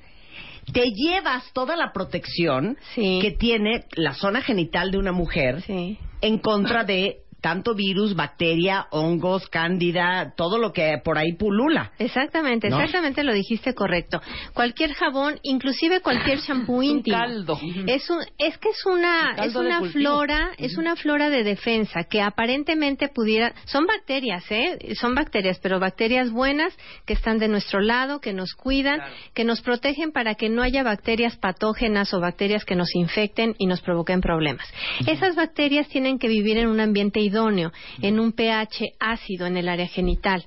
te 0.72 0.84
llevas 0.94 1.50
toda 1.52 1.76
la 1.76 1.92
protección 1.92 2.76
Sí. 2.94 3.18
que 3.22 3.30
tiene 3.32 3.84
la 3.96 4.12
zona 4.14 4.42
genital 4.42 4.90
de 4.90 4.98
una 4.98 5.12
mujer 5.12 5.62
Sí. 5.62 5.98
en 6.20 6.38
contra 6.38 6.84
de 6.84 7.18
tanto 7.40 7.75
virus, 7.75 8.14
bacteria, 8.14 8.87
hongos, 8.90 9.49
cándida, 9.49 10.35
todo 10.37 10.59
lo 10.59 10.73
que 10.73 10.99
por 11.04 11.18
ahí 11.18 11.33
pulula. 11.38 11.92
Exactamente, 11.99 12.68
¿No? 12.68 12.76
exactamente 12.76 13.23
lo 13.23 13.33
dijiste 13.33 13.75
correcto. 13.75 14.21
Cualquier 14.54 14.92
jabón, 14.95 15.38
inclusive 15.42 16.00
cualquier 16.00 16.40
champú 16.40 16.83
íntimo. 16.83 17.16
caldo. 17.16 17.59
Es 17.87 18.11
un, 18.11 18.21
es 18.38 18.59
que 18.59 18.71
es 18.71 18.85
una, 18.87 19.37
es 19.45 19.54
una 19.54 19.83
flora, 19.90 20.50
es 20.59 20.76
una 20.76 20.97
flora 20.97 21.30
de 21.30 21.45
defensa 21.45 22.04
que 22.04 22.21
aparentemente 22.23 23.09
pudiera, 23.09 23.54
son 23.66 23.87
bacterias, 23.87 24.45
¿eh? 24.50 24.95
Son 24.95 25.14
bacterias, 25.14 25.59
pero 25.62 25.78
bacterias 25.78 26.30
buenas 26.30 26.76
que 27.07 27.12
están 27.12 27.38
de 27.38 27.49
nuestro 27.49 27.80
lado, 27.80 28.21
que 28.21 28.33
nos 28.33 28.54
cuidan, 28.54 29.00
que 29.35 29.45
nos 29.45 29.61
protegen 29.61 30.12
para 30.12 30.35
que 30.35 30.49
no 30.49 30.62
haya 30.62 30.83
bacterias 30.83 31.37
patógenas 31.37 32.12
o 32.14 32.21
bacterias 32.21 32.64
que 32.64 32.75
nos 32.75 32.95
infecten 32.95 33.54
y 33.59 33.66
nos 33.66 33.80
provoquen 33.80 34.21
problemas. 34.21 34.66
Esas 35.07 35.37
bacterias 35.37 35.88
tienen 35.88 36.18
que 36.18 36.28
vivir 36.28 36.59
en 36.59 36.68
un 36.68 36.80
ambiente 36.80 37.21
idóneo, 37.28 37.73
en 38.02 38.18
un 38.20 38.32
pH 38.32 38.94
ácido 38.99 39.47
en 39.47 39.56
el 39.56 39.68
área 39.68 39.87
genital. 39.87 40.44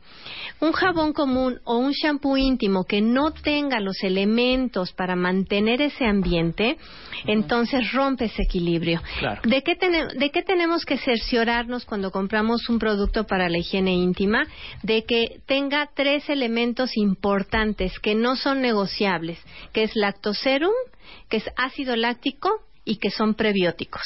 Un 0.59 0.73
jabón 0.73 1.13
común 1.13 1.59
o 1.63 1.77
un 1.77 1.91
shampoo 1.91 2.38
íntimo 2.38 2.83
que 2.83 3.01
no 3.01 3.31
tenga 3.31 3.79
los 3.79 4.03
elementos 4.03 4.91
para 4.93 5.15
mantener 5.15 5.81
ese 5.81 6.05
ambiente, 6.05 6.77
entonces 7.25 7.91
rompe 7.93 8.25
ese 8.25 8.43
equilibrio. 8.43 9.01
Claro. 9.19 9.41
¿De 9.43 9.63
qué, 9.63 9.77
¿De 10.15 10.29
qué 10.29 10.41
tenemos 10.43 10.85
que 10.85 10.97
cerciorarnos 10.97 11.85
cuando 11.85 12.11
compramos 12.11 12.69
un 12.69 12.79
producto 12.79 13.25
para 13.25 13.50
la 13.50 13.57
higiene 13.57 13.93
íntima? 13.93 14.45
De 14.83 15.03
que 15.05 15.39
tenga 15.45 15.89
tres 15.95 16.29
elementos 16.29 16.97
importantes 16.97 18.00
que 18.00 18.15
no 18.15 18.35
son 18.35 18.61
negociables, 18.61 19.39
que 19.73 19.83
es 19.83 19.95
lactoserum, 19.95 20.73
que 21.29 21.38
es 21.38 21.45
ácido 21.57 21.95
láctico 21.95 22.50
y 22.83 22.97
que 22.97 23.11
son 23.11 23.35
prebióticos. 23.35 24.01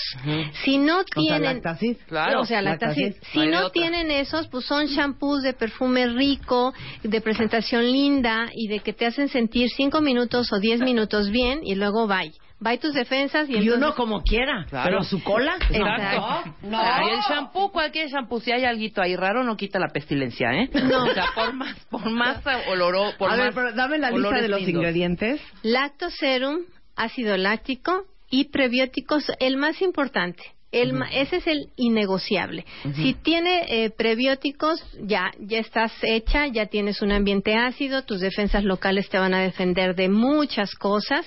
Si 0.64 0.78
no 0.78 1.00
O 1.00 1.04
sea, 1.04 1.40
tienen. 1.40 1.62
Claro, 2.08 2.42
o 2.42 2.46
sea, 2.46 2.62
lactacid. 2.62 3.14
Si 3.32 3.48
No 3.48 3.70
tienen 3.70 4.12
esos, 4.12 4.48
pues 4.50 4.66
son 4.66 4.88
shampoos 4.88 5.44
de 5.44 5.54
perfume 5.54 6.08
rico, 6.08 6.74
de 7.04 7.22
presentación 7.22 7.84
linda 7.90 8.50
y 8.54 8.68
de 8.68 8.80
que 8.80 8.92
te 8.94 9.06
hacen 9.06 9.30
sentir 9.30 9.70
cinco 9.70 10.02
minutos 10.02 10.52
o 10.52 10.60
diez 10.60 10.82
minutos 10.82 11.30
bien 11.30 11.62
y 11.64 11.76
luego 11.76 12.08
bye. 12.08 12.34
Bye 12.58 12.78
tus 12.78 12.94
defensas 12.94 13.50
y, 13.50 13.54
Y 13.54 13.56
entonces... 13.58 13.78
uno 13.78 13.96
como 13.96 14.24
quiera, 14.24 14.66
Claro. 14.70 14.86
pero 14.90 15.04
su 15.04 15.22
cola. 15.22 15.56
Exacto. 15.70 16.52
No, 16.64 16.82
Y 16.82 17.12
el 17.12 17.20
shampoo, 17.30 17.70
cualquier 17.72 18.10
shampoo, 18.10 18.40
si 18.40 18.52
hay 18.54 18.64
alguito 18.64 19.02
ahí 19.02 19.16
raro, 19.18 19.44
no 19.44 19.58
quita 19.58 19.78
la 19.78 19.90
pestilencia, 19.90 20.52
¿eh? 20.54 20.70
No. 20.74 21.04
O 21.04 21.14
sea, 21.14 21.26
por 21.36 21.54
más, 21.54 21.76
por 21.92 22.10
más 22.10 22.42
oloro, 22.70 23.12
por 23.18 23.30
A 23.30 23.36
ver, 23.36 23.54
pero 23.54 23.74
dame 23.74 23.98
la 23.98 24.10
lista 24.10 24.36
de 24.42 24.48
los 24.48 24.62
lindos. 24.62 24.76
ingredientes. 24.76 25.42
Lactoserum, 25.64 26.60
ácido 26.96 27.36
láctico 27.38 28.06
y 28.40 28.46
prebióticos, 28.46 29.32
el 29.40 29.58
más 29.58 29.82
importante. 29.82 30.44
El 30.72 30.92
ma- 30.92 31.10
Ese 31.14 31.38
es 31.38 31.48
el 31.48 31.70
innegociable. 31.78 32.66
Si 32.96 33.14
tiene 33.14 33.62
eh, 33.70 33.90
prebióticos, 33.92 34.84
ya, 35.02 35.32
ya 35.40 35.60
estás 35.60 35.94
hecha, 36.02 36.48
ya 36.48 36.66
tienes 36.66 37.02
un 37.02 37.14
ambiente 37.14 37.56
ácido, 37.56 38.04
tus 38.04 38.20
defensas 38.20 38.66
locales 38.66 39.08
te 39.08 39.18
van 39.18 39.34
a 39.34 39.42
defender 39.42 39.96
de 39.96 40.10
muchas 40.10 40.76
cosas. 40.76 41.26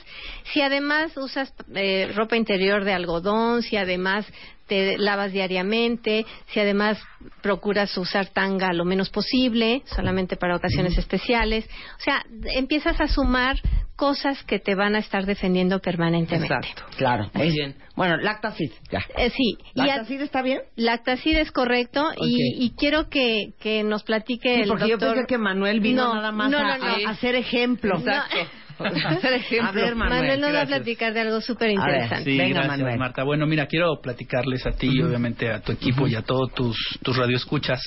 Si 0.53 0.61
además 0.61 1.17
usas 1.17 1.55
eh, 1.75 2.11
ropa 2.15 2.37
interior 2.37 2.85
de 2.85 2.93
algodón, 2.93 3.63
si 3.63 3.77
además 3.79 4.27
te 4.69 4.97
lavas 4.99 5.33
diariamente, 5.33 6.25
si 6.53 6.61
además 6.61 6.99
procuras 7.43 7.97
usar 7.99 8.29
tanga 8.29 8.73
lo 8.73 8.85
menos 8.85 9.11
posible, 9.11 9.83
solamente 9.87 10.37
para 10.37 10.55
ocasiones 10.57 10.97
especiales. 10.99 11.69
O 11.99 12.01
sea, 12.03 12.25
empiezas 12.55 13.01
a 13.01 13.09
sumar 13.09 13.57
cosas 13.97 14.45
que 14.45 14.61
te 14.61 14.77
van 14.77 14.95
a 14.95 15.01
estar 15.01 15.27
defendiendo 15.27 15.81
permanentemente. 15.81 16.55
Exacto. 16.55 16.85
Claro. 16.97 17.29
Muy 17.35 17.51
bien. 17.51 17.75
Bueno, 17.97 18.17
lactacid, 18.19 18.71
ya. 18.93 19.01
Eh, 19.17 19.31
sí, 19.31 19.59
y 19.75 19.81
a- 19.81 19.87
¿Lactacid 19.87 20.21
está 20.21 20.43
bien? 20.43 20.61
Lactacid 20.77 21.37
es 21.37 21.51
correcto 21.51 22.09
y, 22.21 22.65
y 22.65 22.71
quiero 22.77 23.09
que, 23.09 23.55
que 23.61 23.83
nos 23.83 24.05
platique 24.05 24.55
Sí, 24.55 24.61
el 24.63 24.69
porque 24.69 24.85
yo 24.89 24.99
doctor. 24.99 25.15
pensé 25.15 25.27
que 25.27 25.39
Manuel 25.39 25.81
vino 25.81 26.05
No, 26.05 26.15
nada 26.15 26.31
más 26.31 26.49
no, 26.51 26.59
a, 26.59 26.79
no, 26.79 26.85
no. 26.85 27.07
a- 27.07 27.09
a 27.09 27.11
hacer 27.11 27.35
ejemplo. 27.35 27.99
Exacto. 27.99 28.37
No. 28.79 29.09
Hacer 29.09 29.33
ejemplo. 29.35 29.69
A 29.69 29.73
ver, 29.73 29.95
Manuel. 29.95 30.21
Manuel 30.21 30.41
nos 30.41 30.55
va 30.55 30.63
a 30.63 30.67
platicar 30.67 31.13
de 31.13 31.21
algo 31.21 31.41
súper 31.41 31.71
interesante. 31.71 32.25
Sí, 32.25 32.39
Venga, 32.39 32.61
gracias, 32.61 32.79
Manuel. 32.79 32.99
Marta. 32.99 33.25
Bueno, 33.25 33.47
mira, 33.47 33.67
quiero 33.67 34.01
platicarles 34.01 34.67
a 34.67 34.71
ti 34.73 34.89
y 34.93 35.03
obviamente 35.03 35.51
a 35.51 35.61
tu 35.61 35.73
equipo 35.73 36.07
y 36.07 36.15
a 36.15 36.23
todos 36.23 36.53
tus, 36.55 36.77
tus 37.03 37.17
radioescuchas. 37.17 37.81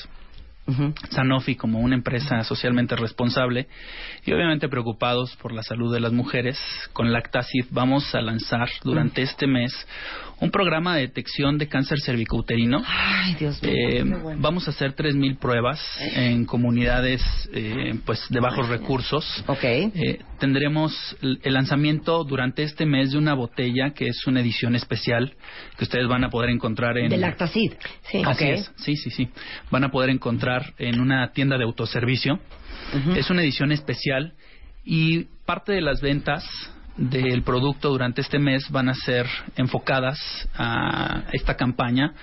Sanofi 1.10 1.56
como 1.56 1.80
una 1.80 1.96
empresa 1.96 2.44
socialmente 2.44 2.96
responsable 2.96 3.68
y 4.26 4.32
obviamente 4.32 4.70
preocupados 4.70 5.36
por 5.38 5.54
la 5.54 5.64
salud 5.64 5.94
de 5.94 6.00
las 6.00 6.14
mujeres, 6.14 6.60
con 6.94 7.12
Lactacid 7.12 7.66
vamos 7.72 8.14
a 8.16 8.22
lanzar 8.22 8.70
durante 8.84 9.22
este 9.22 9.48
mes 9.48 9.74
un 10.42 10.50
programa 10.50 10.96
de 10.96 11.02
detección 11.02 11.58
de 11.60 11.68
cáncer 11.68 12.00
cervicouterino. 12.02 12.82
Ay, 12.86 13.36
Dios 13.36 13.62
mío. 13.62 13.72
Eh, 13.74 14.04
bueno. 14.04 14.42
Vamos 14.42 14.68
a 14.68 14.72
hacer 14.72 14.96
3.000 14.96 15.38
pruebas 15.38 15.80
en 16.16 16.46
comunidades 16.46 17.22
eh, 17.54 17.94
pues 18.06 18.26
de 18.30 18.40
bajos 18.40 18.68
recursos. 18.68 19.44
Eh, 19.64 20.20
tendremos 20.40 21.16
el 21.22 21.54
lanzamiento 21.54 22.24
durante 22.24 22.64
este 22.64 22.88
mes 22.88 23.12
de 23.12 23.20
una 23.20 23.36
botella 23.36 23.92
que 23.94 24.08
es 24.08 24.26
una 24.26 24.42
edición 24.42 24.76
especial 24.76 25.36
que 25.78 25.84
ustedes 25.84 26.08
van 26.08 26.24
a 26.24 26.30
poder 26.30 26.50
encontrar 26.50 26.98
en 26.98 27.10
De 27.10 27.18
lactacid. 27.18 27.74
Sí. 28.12 28.24
Así 28.26 28.46
es, 28.46 28.72
sí, 28.78 28.96
sí, 28.96 29.12
sí. 29.12 29.30
Van 29.70 29.84
a 29.84 29.90
poder 29.90 30.10
encontrar 30.10 30.61
en 30.78 31.00
una 31.00 31.32
tienda 31.32 31.58
de 31.58 31.64
autoservicio. 31.64 32.40
Es 33.16 33.30
una 33.30 33.42
edición 33.42 33.72
especial 33.72 34.34
y 34.84 35.26
parte 35.46 35.72
de 35.72 35.82
las 35.82 36.02
ventas 36.02 36.44
del 36.98 37.44
producto 37.44 37.90
durante 37.90 38.22
este 38.22 38.40
mes 38.40 38.70
van 38.70 38.90
a 38.90 38.94
ser 38.94 39.26
enfocadas 39.56 40.20
a 40.56 41.24
esta 41.32 41.56
campaña. 41.56 42.14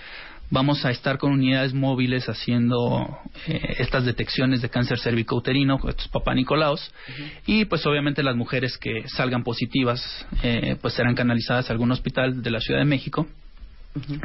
Vamos 0.51 0.85
a 0.87 0.91
estar 0.91 1.19
con 1.19 1.33
unidades 1.33 1.75
móviles 1.75 2.27
haciendo 2.27 3.07
eh, 3.47 3.77
estas 3.79 4.07
detecciones 4.07 4.63
de 4.63 4.71
cáncer 4.71 4.99
cervicouterino, 4.99 5.79
estos 5.87 6.09
papá 6.09 6.35
Nicolaos, 6.35 6.91
y 7.47 7.67
pues 7.67 7.85
obviamente 7.85 8.23
las 8.23 8.35
mujeres 8.35 8.79
que 8.79 9.07
salgan 9.09 9.45
positivas 9.45 10.27
eh, 10.43 10.77
pues 10.81 10.95
serán 10.95 11.15
canalizadas 11.15 11.69
a 11.69 11.73
algún 11.75 11.93
hospital 11.93 12.43
de 12.43 12.51
la 12.51 12.61
Ciudad 12.61 12.81
de 12.81 12.87
México. 12.87 13.27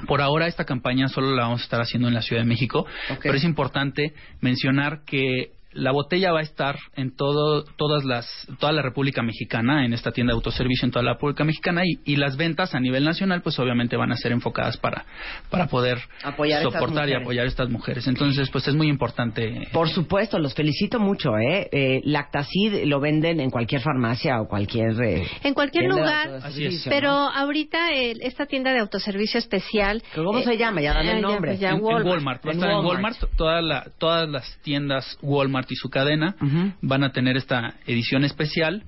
Por 0.07 0.21
ahora 0.21 0.47
esta 0.47 0.65
campaña 0.65 1.07
solo 1.07 1.35
la 1.35 1.43
vamos 1.43 1.61
a 1.61 1.63
estar 1.63 1.81
haciendo 1.81 2.07
en 2.07 2.13
la 2.13 2.21
Ciudad 2.21 2.41
de 2.41 2.47
México, 2.47 2.85
pero 3.21 3.35
es 3.35 3.43
importante 3.43 4.13
mencionar 4.41 5.03
que 5.05 5.53
la 5.73 5.91
botella 5.91 6.31
va 6.31 6.39
a 6.39 6.43
estar 6.43 6.77
en 6.95 7.15
todo, 7.15 7.63
todas 7.77 8.03
las, 8.05 8.27
toda 8.59 8.71
la 8.73 8.81
República 8.81 9.21
Mexicana, 9.21 9.85
en 9.85 9.93
esta 9.93 10.11
tienda 10.11 10.31
de 10.31 10.35
autoservicio 10.35 10.85
en 10.85 10.91
toda 10.91 11.03
la 11.03 11.13
República 11.13 11.43
Mexicana, 11.43 11.83
y, 11.85 11.99
y 12.05 12.15
las 12.15 12.37
ventas 12.37 12.73
a 12.75 12.79
nivel 12.79 13.03
nacional, 13.03 13.41
pues 13.41 13.57
obviamente 13.59 13.97
van 13.97 14.11
a 14.11 14.17
ser 14.17 14.31
enfocadas 14.31 14.77
para, 14.77 15.05
para 15.49 15.67
poder 15.67 15.99
Apoyar 16.23 16.63
soportar 16.63 17.09
y 17.09 17.13
apoyar 17.13 17.45
a 17.45 17.47
estas 17.47 17.69
mujeres. 17.69 18.07
Entonces, 18.07 18.49
pues 18.49 18.67
es 18.67 18.75
muy 18.75 18.87
importante. 18.87 19.67
Por 19.71 19.89
supuesto, 19.89 20.39
los 20.39 20.53
felicito 20.53 20.99
mucho, 20.99 21.37
¿eh? 21.37 21.69
eh 21.71 22.01
Lactacid 22.03 22.85
lo 22.85 22.99
venden 22.99 23.39
en 23.39 23.49
cualquier 23.49 23.81
farmacia 23.81 24.41
o 24.41 24.47
cualquier... 24.47 24.93
eh, 25.03 25.27
En 25.43 25.53
cualquier 25.53 25.85
lugar, 25.85 26.27
autoservicio, 26.27 26.47
Así 26.47 26.65
es. 26.65 26.85
¿no? 26.85 26.89
pero 26.91 27.09
ahorita 27.11 27.93
el- 27.93 28.21
esta 28.21 28.45
tienda 28.45 28.71
de 28.73 28.79
autoservicio 28.79 29.37
especial. 29.39 30.01
¿Cómo 30.15 30.39
eh, 30.39 30.43
se 30.43 30.57
llama? 30.57 30.81
Ya 30.81 30.93
dame 30.93 31.11
el 31.11 31.17
ah, 31.17 31.21
nombre. 31.21 31.51
pues 31.51 31.59
ya, 31.59 31.69
en, 31.69 31.75
en 31.77 31.83
Walmart. 31.83 32.05
Walmart. 32.07 32.45
Va 32.45 32.49
a 32.49 32.53
En 32.53 32.57
estar 32.59 32.69
en 32.71 32.75
Walmart. 32.77 32.93
Walmart. 33.21 33.35
Toda 33.37 33.61
la- 33.61 33.85
todas 33.97 34.29
las 34.29 34.57
tiendas 34.63 35.17
Walmart 35.21 35.62
y 35.69 35.75
su 35.75 35.89
cadena 35.89 36.35
van 36.81 37.03
a 37.03 37.11
tener 37.11 37.37
esta 37.37 37.75
edición 37.85 38.23
especial. 38.23 38.83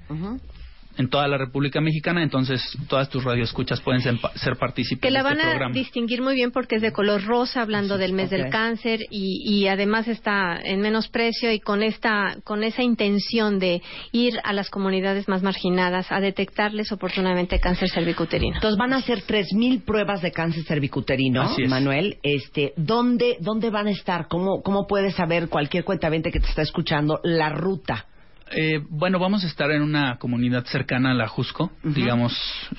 En 0.97 1.09
toda 1.09 1.27
la 1.27 1.37
República 1.37 1.81
Mexicana, 1.81 2.23
entonces 2.23 2.61
todas 2.87 3.09
tus 3.09 3.23
radioescuchas 3.23 3.81
pueden 3.81 4.01
ser, 4.01 4.15
ser 4.35 4.57
partícipes 4.57 5.01
que 5.01 5.11
la 5.11 5.19
este 5.19 5.29
van 5.29 5.39
a 5.41 5.49
programa. 5.49 5.73
distinguir 5.73 6.21
muy 6.21 6.35
bien 6.35 6.51
porque 6.51 6.75
es 6.75 6.81
de 6.81 6.91
color 6.91 7.23
rosa, 7.23 7.61
hablando 7.61 7.97
del 7.97 8.13
mes 8.13 8.29
del 8.29 8.49
cáncer 8.49 8.99
y, 9.09 9.41
y 9.45 9.67
además 9.67 10.07
está 10.07 10.59
en 10.63 10.79
menos 10.81 11.07
precio 11.07 11.51
y 11.51 11.59
con 11.59 11.83
esta 11.83 12.37
con 12.43 12.63
esa 12.63 12.83
intención 12.83 13.59
de 13.59 13.81
ir 14.11 14.39
a 14.43 14.53
las 14.53 14.69
comunidades 14.69 15.27
más 15.27 15.43
marginadas 15.43 16.11
a 16.11 16.19
detectarles 16.19 16.91
oportunamente 16.91 17.59
cáncer 17.59 17.89
cervicuterino. 17.89 18.55
Entonces 18.55 18.77
van 18.77 18.93
a 18.93 18.97
hacer 18.97 19.19
3.000 19.25 19.83
pruebas 19.83 20.21
de 20.21 20.31
cáncer 20.31 20.63
cervicuterino, 20.63 21.41
Así 21.41 21.63
es. 21.63 21.69
Manuel. 21.69 22.17
Este, 22.23 22.73
¿dónde, 22.77 23.37
¿Dónde 23.39 23.69
van 23.69 23.87
a 23.87 23.91
estar? 23.91 24.27
¿Cómo, 24.27 24.61
¿Cómo 24.61 24.87
puede 24.87 25.11
saber 25.11 25.49
cualquier 25.49 25.83
cuentamente 25.83 26.31
que 26.31 26.39
te 26.39 26.47
está 26.47 26.61
escuchando 26.61 27.19
la 27.23 27.49
ruta? 27.49 28.05
Eh, 28.51 28.81
bueno, 28.89 29.19
vamos 29.19 29.43
a 29.43 29.47
estar 29.47 29.71
en 29.71 29.81
una 29.81 30.17
comunidad 30.17 30.65
cercana 30.65 31.11
a 31.11 31.13
la 31.13 31.27
Jusco, 31.27 31.71
digamos, 31.83 32.33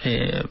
eh, 0.04 0.42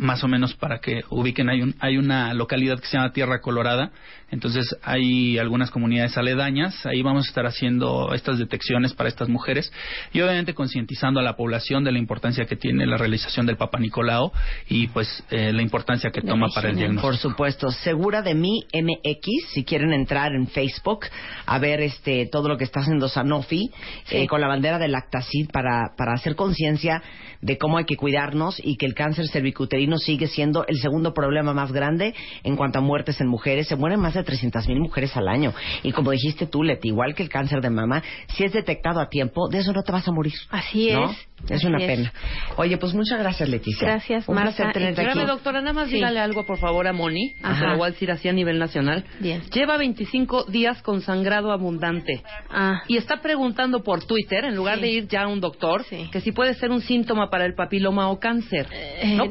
más 0.00 0.24
o 0.24 0.28
menos 0.28 0.54
para 0.54 0.78
que 0.78 1.02
ubiquen. 1.10 1.50
Hay, 1.50 1.60
un, 1.60 1.74
hay 1.78 1.98
una 1.98 2.32
localidad 2.32 2.80
que 2.80 2.86
se 2.86 2.96
llama 2.96 3.12
Tierra 3.12 3.40
Colorada, 3.40 3.92
entonces 4.30 4.76
hay 4.82 5.38
algunas 5.38 5.70
comunidades 5.70 6.16
aledañas. 6.16 6.86
Ahí 6.86 7.02
vamos 7.02 7.26
a 7.26 7.28
estar 7.28 7.46
haciendo 7.46 8.14
estas 8.14 8.38
detecciones 8.38 8.94
para 8.94 9.08
estas 9.08 9.28
mujeres 9.28 9.70
y 10.12 10.20
obviamente 10.22 10.54
concientizando 10.54 11.20
a 11.20 11.22
la 11.22 11.36
población 11.36 11.84
de 11.84 11.92
la 11.92 11.98
importancia 11.98 12.46
que 12.46 12.56
tiene 12.56 12.86
la 12.86 12.96
realización 12.96 13.44
del 13.44 13.56
Papa 13.56 13.78
Nicolau 13.78 14.32
y 14.68 14.88
pues 14.88 15.22
eh, 15.30 15.52
la 15.52 15.62
importancia 15.62 16.10
que 16.10 16.22
toma 16.22 16.48
para 16.54 16.70
el 16.70 16.76
diagnóstico. 16.76 17.06
Por 17.06 17.16
supuesto, 17.18 17.70
Segura 17.70 18.22
de 18.22 18.34
mí 18.34 18.64
MX, 18.72 19.50
si 19.52 19.64
quieren 19.64 19.92
entrar 19.92 20.32
en 20.32 20.46
Facebook 20.46 21.06
a 21.44 21.58
ver 21.58 21.80
este 21.82 22.26
todo 22.26 22.48
lo 22.48 22.56
que 22.56 22.64
está 22.64 22.80
haciendo 22.80 23.08
Sanofi 23.08 23.70
eh, 24.10 24.26
con 24.26 24.40
la 24.40 24.48
bandera 24.48 24.78
de 24.78 24.88
Lactacid 24.88 25.50
para, 25.50 25.94
para 25.96 26.14
hacer 26.14 26.36
conciencia 26.36 27.02
de 27.42 27.58
cómo 27.58 27.78
hay 27.78 27.84
que 27.84 27.96
cuidarnos 27.96 28.60
y 28.62 28.76
que 28.76 28.86
el 28.86 28.94
cáncer 28.94 29.28
cervicuterino 29.28 29.89
sigue 29.98 30.26
siendo 30.26 30.66
el 30.66 30.78
segundo 30.80 31.12
problema 31.14 31.52
más 31.52 31.72
grande 31.72 32.14
en 32.42 32.56
cuanto 32.56 32.78
a 32.78 32.82
muertes 32.82 33.20
en 33.20 33.28
mujeres. 33.28 33.68
Se 33.68 33.76
mueren 33.76 34.00
más 34.00 34.14
de 34.14 34.22
300 34.22 34.66
mil 34.68 34.80
mujeres 34.80 35.16
al 35.16 35.28
año. 35.28 35.52
Y 35.82 35.92
como 35.92 36.10
dijiste 36.10 36.46
tú, 36.46 36.62
Leti, 36.62 36.88
igual 36.88 37.14
que 37.14 37.22
el 37.22 37.28
cáncer 37.28 37.60
de 37.60 37.70
mama, 37.70 38.02
si 38.28 38.44
es 38.44 38.52
detectado 38.52 39.00
a 39.00 39.08
tiempo, 39.08 39.48
de 39.48 39.58
eso 39.58 39.72
no 39.72 39.82
te 39.82 39.92
vas 39.92 40.06
a 40.08 40.12
morir. 40.12 40.34
Así 40.50 40.90
¿no? 40.92 41.10
es. 41.10 41.16
Es 41.44 41.52
así 41.52 41.66
una 41.68 41.78
es. 41.78 41.86
pena. 41.86 42.12
Oye, 42.56 42.76
pues 42.76 42.92
muchas 42.92 43.18
gracias, 43.18 43.48
Leticia. 43.48 43.88
Gracias, 43.88 44.28
Un 44.28 44.34
Marta. 44.34 44.54
placer 44.56 44.72
tenerte 44.74 45.00
aquí. 45.00 45.08
Espérame, 45.08 45.26
doctora, 45.28 45.60
nada 45.62 45.72
más 45.72 45.88
Sí. 45.88 45.94
dígale 45.94 46.20
algo, 46.20 46.44
por 46.44 46.58
favor, 46.58 46.86
a 46.86 46.92
Moni. 46.92 47.32
Ajá. 47.42 47.58
Se 47.60 47.66
lo 47.66 47.76
voy 47.78 47.88
a 47.88 47.90
decir 47.92 48.10
así 48.10 48.28
a 48.28 48.32
nivel 48.34 48.58
nacional. 48.58 49.04
Bien. 49.20 49.40
Lleva 49.52 49.78
25 49.78 50.44
días 50.44 50.82
con 50.82 51.00
sangrado 51.00 51.50
abundante. 51.50 52.22
Ah, 52.50 52.82
Y 52.88 52.98
está 52.98 53.22
preguntando 53.22 53.82
por 53.82 54.04
Twitter, 54.04 54.44
en 54.44 54.54
lugar 54.54 54.76
Sí. 54.76 54.82
de 54.82 54.88
ir 54.90 55.08
ya 55.08 55.22
a 55.22 55.28
un 55.28 55.40
doctor, 55.40 55.84
Sí. 55.84 56.08
que 56.12 56.20
si 56.20 56.30
puede 56.32 56.52
ser 56.54 56.70
un 56.70 56.82
síntoma 56.82 57.30
para 57.30 57.46
el 57.46 57.54
papiloma 57.54 58.10
o 58.10 58.18
cáncer. 58.20 58.66
Eh, 58.70 59.14
no 59.16 59.30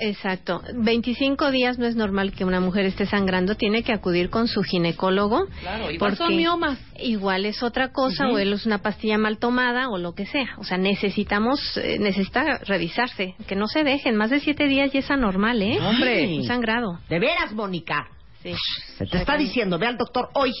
Exacto. 0.00 0.62
25 0.74 1.50
días 1.50 1.78
no 1.78 1.86
es 1.86 1.96
normal 1.96 2.32
que 2.32 2.44
una 2.44 2.60
mujer 2.60 2.86
esté 2.86 3.06
sangrando. 3.06 3.54
Tiene 3.54 3.82
que 3.82 3.92
acudir 3.92 4.30
con 4.30 4.48
su 4.48 4.62
ginecólogo. 4.62 5.46
Claro, 5.60 5.90
igual 5.90 6.16
son 6.16 6.26
porque 6.26 6.36
miomas. 6.36 6.78
Igual 7.00 7.44
es 7.44 7.62
otra 7.62 7.92
cosa 7.92 8.28
o 8.28 8.38
es 8.38 8.66
una 8.66 8.78
pastilla 8.78 9.18
mal 9.18 9.38
tomada 9.38 9.88
o 9.88 9.98
lo 9.98 10.14
que 10.14 10.26
sea. 10.26 10.56
O 10.58 10.64
sea, 10.64 10.78
necesitamos, 10.78 11.76
eh, 11.76 11.98
necesita 11.98 12.58
revisarse. 12.64 13.34
Que 13.46 13.56
no 13.56 13.66
se 13.66 13.84
dejen. 13.84 14.16
Más 14.16 14.30
de 14.30 14.40
siete 14.40 14.66
días 14.66 14.92
ya 14.92 15.00
es 15.00 15.10
anormal, 15.10 15.62
¿eh? 15.62 15.78
Hombre. 15.80 16.38
Un 16.38 16.44
sangrado. 16.44 16.98
De 17.08 17.18
veras, 17.18 17.52
Mónica. 17.52 18.08
Sí. 18.42 18.54
Se 18.96 19.06
te 19.06 19.18
está 19.18 19.36
diciendo, 19.36 19.78
ve 19.78 19.86
al 19.86 19.96
doctor 19.96 20.30
hoy. 20.34 20.52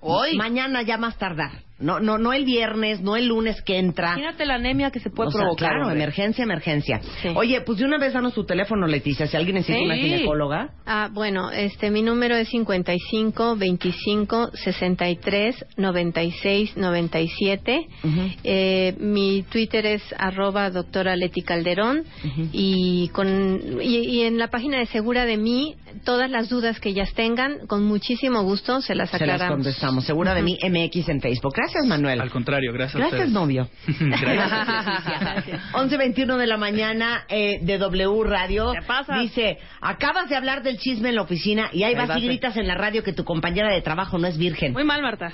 Hoy. 0.00 0.36
Mañana 0.36 0.82
ya 0.82 0.98
más 0.98 1.18
tardar. 1.18 1.65
No, 1.78 2.00
no, 2.00 2.16
no 2.16 2.32
el 2.32 2.44
viernes, 2.46 3.02
no 3.02 3.16
el 3.16 3.26
lunes 3.26 3.60
que 3.60 3.78
entra. 3.78 4.12
Imagínate 4.12 4.46
la 4.46 4.54
anemia 4.54 4.90
que 4.90 4.98
se 5.00 5.10
puede 5.10 5.28
O 5.28 5.30
sea, 5.30 5.40
provocar. 5.42 5.68
claro, 5.68 5.82
hombre. 5.82 5.96
emergencia, 6.02 6.42
emergencia. 6.42 7.00
Sí. 7.20 7.28
Oye, 7.34 7.60
pues 7.60 7.78
de 7.78 7.84
una 7.84 7.98
vez 7.98 8.14
danos 8.14 8.32
tu 8.32 8.44
teléfono, 8.46 8.86
Leticia, 8.86 9.26
si 9.26 9.36
alguien 9.36 9.56
necesita 9.56 9.78
Sí. 9.80 9.84
una 9.84 9.96
ginecóloga. 9.96 10.70
Ah, 10.86 11.10
bueno, 11.12 11.50
este, 11.50 11.90
mi 11.90 12.00
número 12.02 12.34
es 12.34 12.48
55 12.48 13.56
25 13.56 14.50
63 14.54 15.66
96 15.76 16.76
97. 16.76 17.86
Ujú. 18.04 18.20
Eh, 18.44 18.94
mi 18.98 19.42
Twitter 19.42 19.84
es 19.86 20.02
arroba 20.18 20.70
doctora 20.70 21.14
Leti 21.16 21.42
Calderón 21.42 22.04
y, 22.52 23.08
con, 23.08 23.80
y, 23.82 23.98
y 23.98 24.22
en 24.22 24.38
la 24.38 24.48
página 24.48 24.78
de 24.78 24.86
Segura 24.86 25.26
de 25.26 25.36
mí, 25.36 25.74
todas 26.04 26.30
las 26.30 26.48
dudas 26.48 26.80
que 26.80 26.90
ellas 26.90 27.12
tengan, 27.14 27.66
con 27.66 27.84
muchísimo 27.84 28.42
gusto 28.42 28.80
se 28.80 28.94
las 28.94 29.10
Se 29.10 29.18
las 29.18 29.22
aclaramos. 29.34 29.56
contestamos. 29.64 30.04
Segura 30.04 30.34
de 30.34 30.42
mí, 30.42 30.58
MX 30.62 31.08
en 31.10 31.20
Facebook. 31.20 31.54
Gracias, 31.66 31.86
Manuel. 31.86 32.20
Al 32.20 32.30
contrario, 32.30 32.72
gracias, 32.72 32.94
a 32.94 32.98
Gracias, 32.98 33.28
ustedes. 33.28 33.34
novio. 33.34 33.68
Gracias. 34.20 35.60
11.21 35.72 36.36
de 36.36 36.46
la 36.46 36.56
mañana 36.56 37.24
eh, 37.28 37.58
de 37.60 37.78
W 37.78 38.22
Radio. 38.22 38.72
¿Qué 38.72 38.82
pasa? 38.86 39.18
Dice, 39.18 39.58
acabas 39.80 40.28
de 40.28 40.36
hablar 40.36 40.62
del 40.62 40.78
chisme 40.78 41.08
en 41.08 41.16
la 41.16 41.22
oficina 41.22 41.68
y 41.72 41.82
ahí 41.82 41.94
Ahí 41.94 41.94
vas 41.96 42.08
vas, 42.08 42.22
y 42.22 42.26
gritas 42.26 42.56
en 42.56 42.68
la 42.68 42.76
radio 42.76 43.02
que 43.02 43.12
tu 43.12 43.24
compañera 43.24 43.72
de 43.72 43.82
trabajo 43.82 44.16
no 44.16 44.28
es 44.28 44.38
virgen. 44.38 44.74
Muy 44.74 44.84
mal, 44.84 45.02
Marta. 45.02 45.32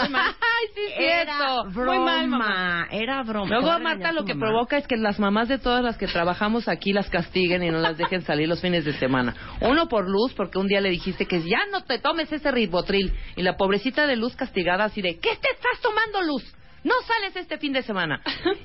Muy 0.00 0.08
mal. 0.08 0.34
Ay, 0.60 0.68
sí, 0.74 0.80
Era 0.96 1.36
cierto. 1.36 1.64
broma. 1.70 1.94
Muy 1.94 2.04
mal, 2.04 2.28
mamá. 2.28 2.86
Era 2.90 3.22
broma. 3.22 3.48
Luego, 3.48 3.78
Marta, 3.80 4.12
lo 4.12 4.24
que 4.24 4.34
mamá. 4.34 4.46
provoca 4.46 4.76
es 4.78 4.86
que 4.86 4.96
las 4.96 5.18
mamás 5.18 5.48
de 5.48 5.58
todas 5.58 5.82
las 5.82 5.96
que 5.96 6.06
trabajamos 6.06 6.68
aquí 6.68 6.92
las 6.92 7.08
castiguen 7.10 7.62
y 7.62 7.70
no 7.70 7.78
las 7.78 7.96
dejen 7.96 8.22
salir 8.22 8.48
los 8.48 8.60
fines 8.60 8.84
de 8.84 8.92
semana. 8.94 9.34
Uno 9.60 9.88
por 9.88 10.08
Luz, 10.08 10.32
porque 10.34 10.58
un 10.58 10.68
día 10.68 10.80
le 10.80 10.90
dijiste 10.90 11.26
que 11.26 11.42
ya 11.42 11.60
no 11.72 11.82
te 11.84 11.98
tomes 11.98 12.30
ese 12.32 12.50
ribotril. 12.50 13.12
Y 13.36 13.42
la 13.42 13.56
pobrecita 13.56 14.06
de 14.06 14.16
Luz 14.16 14.36
castigada 14.36 14.84
así 14.84 15.02
de, 15.02 15.18
¿qué 15.18 15.30
te 15.30 15.48
estás 15.52 15.80
tomando, 15.82 16.22
Luz? 16.22 16.53
No 16.84 16.92
sales 17.06 17.34
este 17.36 17.58
fin 17.58 17.72
de 17.72 17.82
semana. 17.82 18.20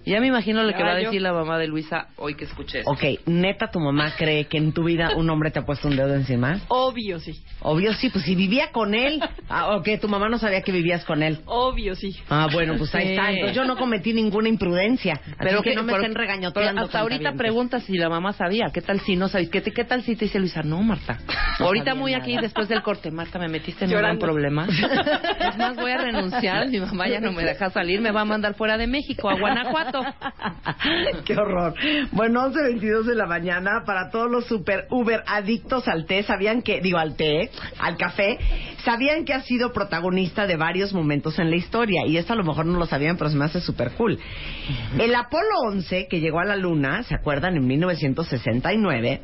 Y 0.05 0.11
ya 0.11 0.19
me 0.19 0.27
imagino 0.27 0.61
lo 0.63 0.73
que 0.73 0.83
va 0.83 0.91
a 0.91 0.95
decir 0.95 1.21
la 1.21 1.31
mamá 1.33 1.57
de 1.57 1.67
Luisa 1.67 2.07
hoy 2.17 2.35
que 2.35 2.43
escuché 2.45 2.79
eso. 2.81 2.89
Ok, 2.91 3.03
neta, 3.25 3.71
tu 3.71 3.79
mamá 3.79 4.13
cree 4.17 4.45
que 4.45 4.57
en 4.57 4.73
tu 4.73 4.83
vida 4.83 5.11
un 5.15 5.29
hombre 5.29 5.51
te 5.51 5.59
ha 5.59 5.65
puesto 5.65 5.87
un 5.87 5.95
dedo 5.95 6.13
encima. 6.15 6.59
Obvio, 6.67 7.19
sí. 7.19 7.41
Obvio 7.61 7.93
sí, 7.93 8.09
pues 8.09 8.25
si 8.25 8.35
vivía 8.35 8.71
con 8.71 8.93
él. 8.93 9.21
Ah, 9.47 9.75
o 9.75 9.81
que 9.83 9.97
tu 9.97 10.07
mamá 10.09 10.27
no 10.29 10.37
sabía 10.37 10.61
que 10.61 10.71
vivías 10.71 11.05
con 11.05 11.23
él. 11.23 11.39
Obvio, 11.45 11.95
sí. 11.95 12.15
Ah, 12.29 12.47
bueno, 12.51 12.75
pues 12.77 12.93
ahí 12.93 13.11
está. 13.11 13.31
Entonces 13.31 13.55
yo 13.55 13.63
no 13.63 13.77
cometí 13.77 14.13
ninguna 14.13 14.49
imprudencia. 14.49 15.13
Así 15.37 15.55
que 15.63 15.73
no 15.75 15.83
me 15.83 15.93
pero- 15.93 16.03
estén 16.03 16.15
regañoteando. 16.15 16.53
pero 16.73 16.85
hasta 16.85 16.99
ahorita 16.99 17.31
cuentavientes. 17.31 17.37
pregunta 17.37 17.79
si 17.79 17.97
la 17.97 18.09
mamá 18.09 18.33
sabía. 18.33 18.69
¿Qué 18.73 18.81
tal 18.81 18.99
si 18.99 19.15
no 19.15 19.29
sabes? 19.29 19.49
¿Qué, 19.49 19.61
te- 19.61 19.71
qué 19.71 19.85
tal 19.85 20.03
si 20.03 20.15
te 20.15 20.25
dice 20.25 20.39
Luisa? 20.39 20.61
No, 20.61 20.81
Marta. 20.83 21.19
ahorita 21.59 21.85
sabía 21.91 22.01
muy 22.01 22.11
nada. 22.11 22.23
aquí 22.23 22.37
después 22.37 22.67
del 22.67 22.81
corte. 22.81 23.11
Marta, 23.11 23.39
me 23.39 23.47
metiste 23.47 23.85
en 23.85 23.91
un 23.91 23.97
gran 23.97 24.17
Llorando. 24.17 24.25
problema. 24.25 24.67
es 25.39 25.57
más, 25.57 25.75
voy 25.77 25.91
a 25.91 25.97
renunciar. 25.97 26.67
Mi 26.67 26.79
mamá 26.79 27.07
ya 27.07 27.21
no 27.21 27.31
me 27.31 27.43
deja 27.43 27.69
salir. 27.69 28.01
Me 28.01 28.08
va 28.11 28.21
a 28.21 28.25
mandar 28.25 28.55
fuera 28.55 28.77
de 28.77 28.87
México, 28.87 29.29
a 29.29 29.35
Guanajuato. 29.35 30.01
Qué 31.25 31.33
horror. 31.35 31.73
Bueno, 32.11 32.49
11.22 32.49 33.03
de 33.03 33.15
la 33.15 33.25
mañana 33.25 33.83
para 33.85 34.09
todos 34.09 34.29
los 34.29 34.45
super 34.45 34.87
Uber 34.89 35.23
adictos 35.27 35.87
al 35.87 36.05
té. 36.05 36.23
¿Sabían 36.23 36.61
que, 36.61 36.81
digo, 36.81 36.97
al 36.97 37.15
té, 37.15 37.49
al 37.79 37.97
café? 37.97 38.37
¿Sabían 38.83 39.25
que 39.25 39.33
ha 39.33 39.41
sido 39.41 39.73
protagonista 39.73 40.47
de 40.47 40.55
varios 40.55 40.93
momentos 40.93 41.39
en 41.39 41.49
la 41.49 41.55
historia? 41.55 42.05
Y 42.05 42.17
esto 42.17 42.33
a 42.33 42.35
lo 42.35 42.43
mejor 42.43 42.65
no 42.65 42.77
lo 42.77 42.85
sabían, 42.85 43.17
pero 43.17 43.29
se 43.29 43.37
me 43.37 43.45
hace 43.45 43.61
súper 43.61 43.91
cool. 43.91 44.19
El 44.97 45.15
Apolo 45.15 45.49
11, 45.67 46.07
que 46.07 46.19
llegó 46.19 46.39
a 46.39 46.45
la 46.45 46.55
Luna, 46.55 47.03
¿se 47.03 47.15
acuerdan? 47.15 47.55
En 47.57 47.67
1969, 47.67 49.21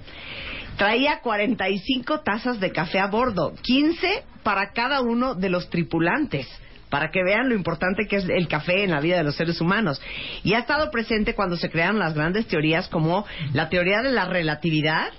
traía 0.78 1.20
45 1.22 2.22
tazas 2.22 2.60
de 2.60 2.72
café 2.72 3.00
a 3.00 3.08
bordo, 3.08 3.54
15 3.62 4.24
para 4.44 4.72
cada 4.72 5.02
uno 5.02 5.36
de 5.36 5.50
los 5.50 5.70
tripulantes 5.70 6.48
para 6.96 7.12
que 7.12 7.26
vean 7.26 7.50
lo 7.50 7.56
importante 7.56 8.08
que 8.08 8.16
es 8.16 8.30
el 8.30 8.48
café 8.48 8.86
en 8.86 8.92
la 8.92 9.02
vida 9.02 9.18
de 9.18 9.26
los 9.26 9.36
seres 9.36 9.60
humanos. 9.60 10.02
Y 10.46 10.54
ha 10.54 10.60
estado 10.60 10.90
presente 10.92 11.36
cuando 11.36 11.58
se 11.58 11.70
crearon 11.70 12.00
las 12.00 12.14
grandes 12.14 12.48
teorías 12.48 12.88
como 12.88 13.26
la 13.52 13.68
teoría 13.68 14.02
de 14.02 14.14
la 14.14 14.24
relatividad. 14.24 15.10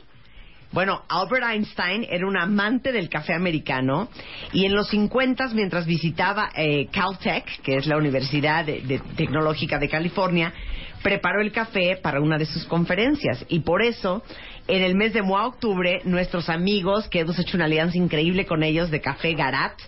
Bueno, 0.73 1.03
Albert 1.11 1.45
Einstein 1.51 2.07
era 2.09 2.27
un 2.27 2.39
amante 2.39 2.93
del 2.93 3.11
café 3.11 3.35
americano 3.35 4.09
y 4.55 4.65
en 4.65 4.75
los 4.75 4.89
50 4.89 5.49
mientras 5.49 5.85
visitaba 5.85 6.49
eh, 6.57 6.87
Caltech, 6.91 7.61
que 7.61 7.77
es 7.77 7.87
la 7.87 7.99
Universidad 7.99 8.65
de- 8.65 8.81
de- 8.81 9.01
Tecnológica 9.15 9.79
de 9.79 9.91
California, 9.91 10.55
preparó 11.03 11.43
el 11.43 11.53
café 11.53 11.99
para 12.03 12.23
una 12.23 12.39
de 12.39 12.47
sus 12.47 12.65
conferencias 12.65 13.45
y 13.51 13.59
por 13.61 13.83
eso 13.83 14.23
en 14.69 14.83
el 14.83 14.95
mes 14.95 15.13
de 15.13 15.21
Octubre 15.21 16.01
nuestros 16.05 16.49
amigos 16.49 17.09
que 17.09 17.21
hemos 17.21 17.39
hecho 17.39 17.57
una 17.57 17.67
alianza 17.67 17.99
increíble 17.99 18.47
con 18.47 18.63
ellos 18.63 18.91
de 18.91 19.01
Café 19.01 19.35
Garat 19.35 19.79